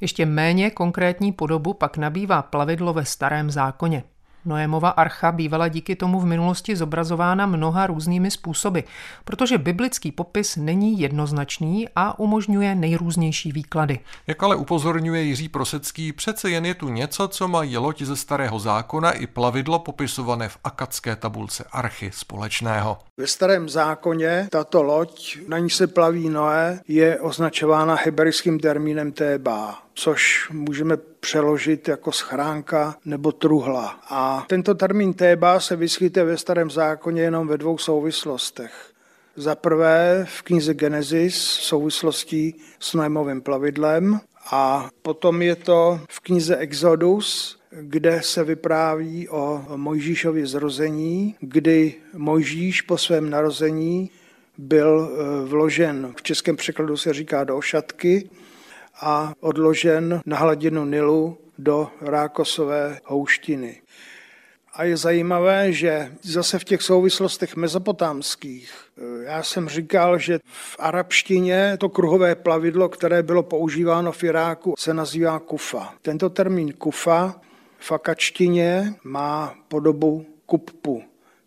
Ještě 0.00 0.26
méně 0.26 0.70
konkrétní 0.70 1.32
podobu 1.32 1.74
pak 1.74 1.96
nabývá 1.96 2.42
plavidlo 2.42 2.92
ve 2.92 3.04
starém 3.04 3.50
zákoně. 3.50 4.04
Noémova 4.44 4.88
archa 4.88 5.32
bývala 5.32 5.68
díky 5.68 5.96
tomu 5.96 6.20
v 6.20 6.26
minulosti 6.26 6.76
zobrazována 6.76 7.46
mnoha 7.46 7.86
různými 7.86 8.30
způsoby, 8.30 8.80
protože 9.24 9.58
biblický 9.58 10.12
popis 10.12 10.56
není 10.56 11.00
jednoznačný 11.00 11.88
a 11.96 12.18
umožňuje 12.18 12.74
nejrůznější 12.74 13.52
výklady. 13.52 13.98
Jak 14.26 14.42
ale 14.42 14.56
upozorňuje 14.56 15.22
Jiří 15.22 15.48
Prosecký, 15.48 16.12
přece 16.12 16.50
jen 16.50 16.66
je 16.66 16.74
tu 16.74 16.88
něco, 16.88 17.28
co 17.28 17.48
mají 17.48 17.76
loď 17.76 18.02
ze 18.02 18.16
starého 18.16 18.58
zákona 18.58 19.12
i 19.12 19.26
plavidlo 19.26 19.78
popisované 19.78 20.48
v 20.48 20.58
akadské 20.64 21.16
tabulce 21.16 21.64
archy 21.72 22.10
společného. 22.14 22.98
Ve 23.16 23.26
starém 23.26 23.68
zákoně 23.68 24.48
tato 24.50 24.82
loď, 24.82 25.38
na 25.48 25.58
ní 25.58 25.70
se 25.70 25.86
plaví 25.86 26.28
Noé, 26.28 26.80
je 26.88 27.20
označována 27.20 27.94
hebrejským 27.94 28.60
termínem 28.60 29.12
Téba 29.12 29.86
což 29.96 30.50
můžeme 30.52 30.96
přeložit 30.96 31.88
jako 31.88 32.12
schránka 32.12 32.96
nebo 33.04 33.32
truhla. 33.32 34.00
A 34.10 34.44
tento 34.48 34.74
termín 34.74 35.14
Téba 35.14 35.60
se 35.60 35.76
vyskytuje 35.76 36.24
ve 36.24 36.36
starém 36.36 36.70
zákoně 36.70 37.22
jenom 37.22 37.48
ve 37.48 37.58
dvou 37.58 37.78
souvislostech. 37.78 38.90
Za 39.36 39.54
prvé 39.54 40.26
v 40.28 40.42
knize 40.42 40.74
Genesis 40.74 41.56
v 41.56 41.62
souvislosti 41.62 42.54
s 42.80 42.94
Noémovým 42.94 43.40
plavidlem 43.40 44.20
a 44.50 44.88
potom 45.02 45.42
je 45.42 45.56
to 45.56 46.00
v 46.10 46.20
knize 46.20 46.56
Exodus, 46.56 47.58
kde 47.80 48.22
se 48.22 48.44
vypráví 48.44 49.28
o 49.28 49.64
Mojžíšově 49.76 50.46
zrození, 50.46 51.36
kdy 51.40 51.94
Mojžíš 52.14 52.82
po 52.82 52.98
svém 52.98 53.30
narození 53.30 54.10
byl 54.58 55.10
eh, 55.10 55.46
vložen, 55.46 56.14
v 56.16 56.22
českém 56.22 56.56
překladu 56.56 56.96
se 56.96 57.12
říká 57.12 57.44
do 57.44 57.56
ošatky, 57.56 58.30
a 59.00 59.32
odložen 59.40 60.20
na 60.26 60.36
hladinu 60.36 60.84
Nilu 60.84 61.38
do 61.58 61.88
Rákosové 62.00 63.00
houštiny. 63.04 63.80
A 64.72 64.84
je 64.84 64.96
zajímavé, 64.96 65.72
že 65.72 66.12
zase 66.22 66.58
v 66.58 66.64
těch 66.64 66.82
souvislostech 66.82 67.56
mezopotámských, 67.56 68.72
eh, 68.98 69.24
já 69.24 69.42
jsem 69.42 69.68
říkal, 69.68 70.18
že 70.18 70.38
v 70.44 70.76
arabštině 70.78 71.76
to 71.80 71.88
kruhové 71.88 72.34
plavidlo, 72.34 72.88
které 72.88 73.22
bylo 73.22 73.42
používáno 73.42 74.12
v 74.12 74.24
Iráku, 74.24 74.74
se 74.78 74.94
nazývá 74.94 75.38
kufa. 75.38 75.94
Tento 76.02 76.30
termín 76.30 76.72
kufa 76.72 77.40
v 77.86 77.92
akačtině 77.92 78.94
má 79.04 79.54
podobu 79.68 80.26
kuppu, 80.46 81.02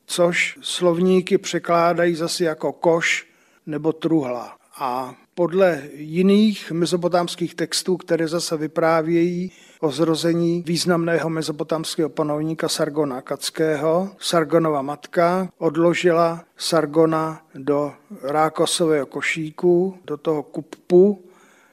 což 0.06 0.60
slovníky 0.62 1.38
překládají 1.38 2.16
zase 2.16 2.44
jako 2.44 2.74
koš 2.74 3.28
nebo 3.66 3.94
truhla. 3.94 4.58
A 4.80 5.16
podle 5.36 5.84
jiných 5.94 6.72
mezopotámských 6.72 7.56
textů, 7.56 7.98
které 7.98 8.28
zase 8.28 8.58
vyprávějí 8.58 9.52
o 9.80 9.92
zrození 9.92 10.64
významného 10.68 11.30
mezopotámského 11.30 12.10
panovníka 12.10 12.70
Sargona 12.70 13.18
Akackého, 13.18 14.10
Sargonova 14.20 14.82
matka 14.82 15.50
odložila 15.58 16.44
Sargona 16.58 17.42
do 17.56 17.94
rákosového 18.22 19.06
košíku, 19.06 19.98
do 20.06 20.18
toho 20.18 20.44
kuppu 20.44 21.24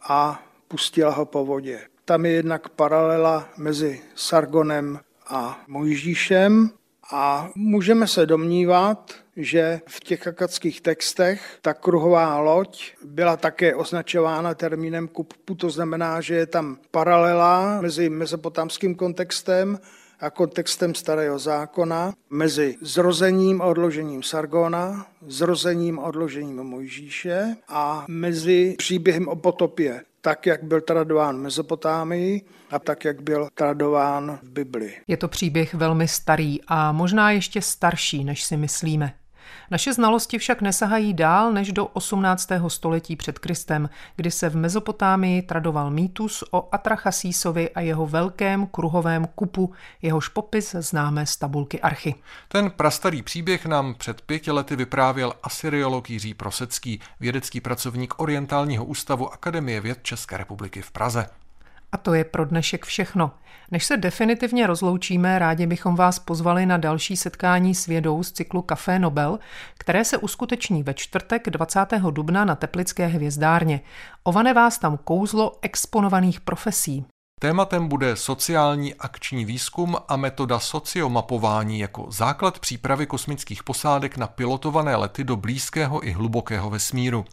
a 0.09 0.43
pustila 0.69 1.11
ho 1.11 1.25
po 1.25 1.45
vodě. 1.45 1.81
Tam 2.09 2.27
je 2.27 2.33
jednak 2.33 2.69
paralela 2.69 3.49
mezi 3.57 4.01
Sargonem 4.15 5.01
a 5.29 5.61
Mojžíšem 5.69 6.71
a 7.13 7.51
můžeme 7.55 8.07
se 8.07 8.27
domnívat, 8.27 9.15
že 9.37 9.81
v 9.87 10.01
těch 10.01 10.27
akackých 10.27 10.81
textech 10.81 11.59
ta 11.63 11.75
kruhová 11.75 12.39
loď 12.39 12.93
byla 13.05 13.37
také 13.37 13.75
označována 13.75 14.55
termínem 14.55 15.09
kuppu, 15.09 15.55
to 15.55 15.71
znamená, 15.71 16.21
že 16.21 16.35
je 16.35 16.47
tam 16.47 16.79
paralela 16.91 17.81
mezi 17.81 18.11
mezopotamským 18.11 18.95
kontextem 18.95 19.79
a 20.21 20.31
kontextem 20.31 20.95
starého 20.95 21.39
zákona, 21.39 22.15
mezi 22.31 22.77
zrozením 22.81 23.63
a 23.63 23.65
odložením 23.65 24.23
Sargona, 24.23 25.07
zrozením 25.27 25.99
a 25.99 26.03
odložením 26.03 26.57
Mojžíše 26.57 27.57
a 27.69 28.05
mezi 28.09 28.75
příběhem 28.79 29.29
o 29.29 29.37
potopě 29.37 30.03
tak, 30.27 30.47
jak 30.47 30.65
byl 30.65 30.81
tradován 30.81 31.37
v 31.37 31.41
Mezopotámii 31.41 32.43
a 32.71 32.79
tak, 32.79 33.05
jak 33.05 33.23
byl 33.23 33.49
tradován 33.55 34.39
v 34.43 34.51
Bibli. 34.51 34.95
Je 35.07 35.17
to 35.17 35.29
příběh 35.29 35.75
velmi 35.75 36.09
starý 36.09 36.59
a 36.69 36.93
možná 36.93 37.31
ještě 37.31 37.63
starší, 37.63 38.25
než 38.25 38.45
si 38.45 38.57
myslíme. 38.57 39.15
Naše 39.71 39.93
znalosti 39.93 40.39
však 40.39 40.63
nesahají 40.63 41.15
dál 41.15 41.53
než 41.53 41.73
do 41.73 41.87
18. 41.87 42.49
století 42.69 43.17
před 43.17 43.39
Kristem, 43.39 43.91
kdy 44.17 44.31
se 44.31 44.49
v 44.49 44.57
Mezopotámii 44.57 45.43
tradoval 45.43 45.91
mýtus 45.91 46.45
o 46.51 46.69
Atrachasísovi 46.73 47.71
a 47.71 47.81
jeho 47.81 48.07
velkém 48.07 48.67
kruhovém 48.67 49.27
kupu, 49.35 49.73
jehož 50.03 50.29
popis 50.29 50.75
známe 50.79 51.27
z 51.27 51.37
tabulky 51.37 51.81
Archy. 51.81 52.15
Ten 52.49 52.71
prastarý 52.71 53.23
příběh 53.23 53.67
nám 53.67 53.95
před 53.95 54.21
pěti 54.21 54.51
lety 54.51 54.77
vyprávěl 54.77 55.33
asyriolog 55.43 56.11
Jiří 56.11 56.35
Prosecký, 56.35 57.01
vědecký 57.21 57.61
pracovník 57.61 58.15
Orientálního 58.21 58.85
ústavu 58.85 59.33
Akademie 59.33 59.81
věd 59.81 59.99
České 60.03 60.37
republiky 60.37 60.83
v 60.83 60.91
Praze. 60.91 61.27
A 61.97 61.99
to 61.99 62.15
je 62.15 62.25
pro 62.25 62.45
dnešek 62.45 62.85
všechno. 62.85 63.31
Než 63.71 63.85
se 63.85 63.97
definitivně 63.97 64.67
rozloučíme, 64.67 65.39
rádi 65.39 65.67
bychom 65.67 65.97
vás 65.97 66.19
pozvali 66.19 66.67
na 66.67 66.77
další 66.77 67.17
setkání 67.17 67.75
s 67.75 67.87
vědou 67.87 68.23
z 68.23 68.33
cyklu 68.33 68.63
Café 68.63 68.99
Nobel, 68.99 69.39
které 69.79 70.05
se 70.05 70.19
uskuteční 70.19 70.83
ve 70.83 70.95
čtvrtek 70.95 71.51
20. 71.51 71.87
dubna 72.11 72.45
na 72.45 72.55
Teplické 72.55 73.07
hvězdárně. 73.07 73.81
Ovane 74.23 74.55
vás 74.55 74.79
tam 74.79 74.99
kouzlo 75.05 75.53
exponovaných 75.63 76.41
profesí. 76.41 77.05
Tématem 77.41 77.89
bude 77.89 78.17
sociální 78.17 78.95
akční 78.95 79.45
výzkum 79.45 79.97
a 80.09 80.17
metoda 80.17 80.59
sociomapování 80.59 81.79
jako 81.79 82.07
základ 82.11 82.59
přípravy 82.59 83.07
kosmických 83.07 83.63
posádek 83.63 84.17
na 84.17 84.27
pilotované 84.27 84.97
lety 84.97 85.25
do 85.25 85.37
blízkého 85.37 86.07
i 86.07 86.13
hlubokého 86.13 86.71
vesmíru 86.71 87.25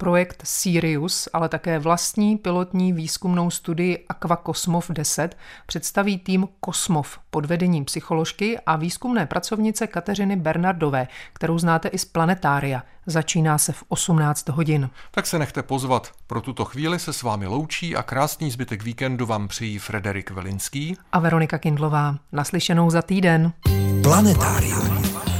projekt 0.00 0.42
Sirius, 0.44 1.28
ale 1.32 1.48
také 1.48 1.78
vlastní 1.78 2.38
pilotní 2.38 2.92
výzkumnou 2.92 3.50
studii 3.50 4.04
Aquacosmov 4.08 4.90
10 4.90 5.36
představí 5.66 6.18
tým 6.18 6.48
Kosmov 6.60 7.18
pod 7.30 7.46
vedením 7.46 7.84
psycholožky 7.84 8.58
a 8.66 8.76
výzkumné 8.76 9.26
pracovnice 9.26 9.86
Kateřiny 9.86 10.36
Bernardové, 10.36 11.08
kterou 11.32 11.58
znáte 11.58 11.88
i 11.88 11.98
z 11.98 12.04
Planetária. 12.04 12.82
Začíná 13.06 13.58
se 13.58 13.72
v 13.72 13.84
18 13.88 14.48
hodin. 14.48 14.90
Tak 15.10 15.26
se 15.26 15.38
nechte 15.38 15.62
pozvat. 15.62 16.10
Pro 16.26 16.40
tuto 16.40 16.64
chvíli 16.64 16.98
se 16.98 17.12
s 17.12 17.22
vámi 17.22 17.46
loučí 17.46 17.96
a 17.96 18.02
krásný 18.02 18.50
zbytek 18.50 18.82
víkendu 18.82 19.26
vám 19.26 19.48
přijí 19.48 19.78
Frederik 19.78 20.30
Velinský 20.30 20.96
a 21.12 21.18
Veronika 21.18 21.58
Kindlová. 21.58 22.16
Naslyšenou 22.32 22.90
za 22.90 23.02
týden. 23.02 23.52
Planetárium. 24.02 25.39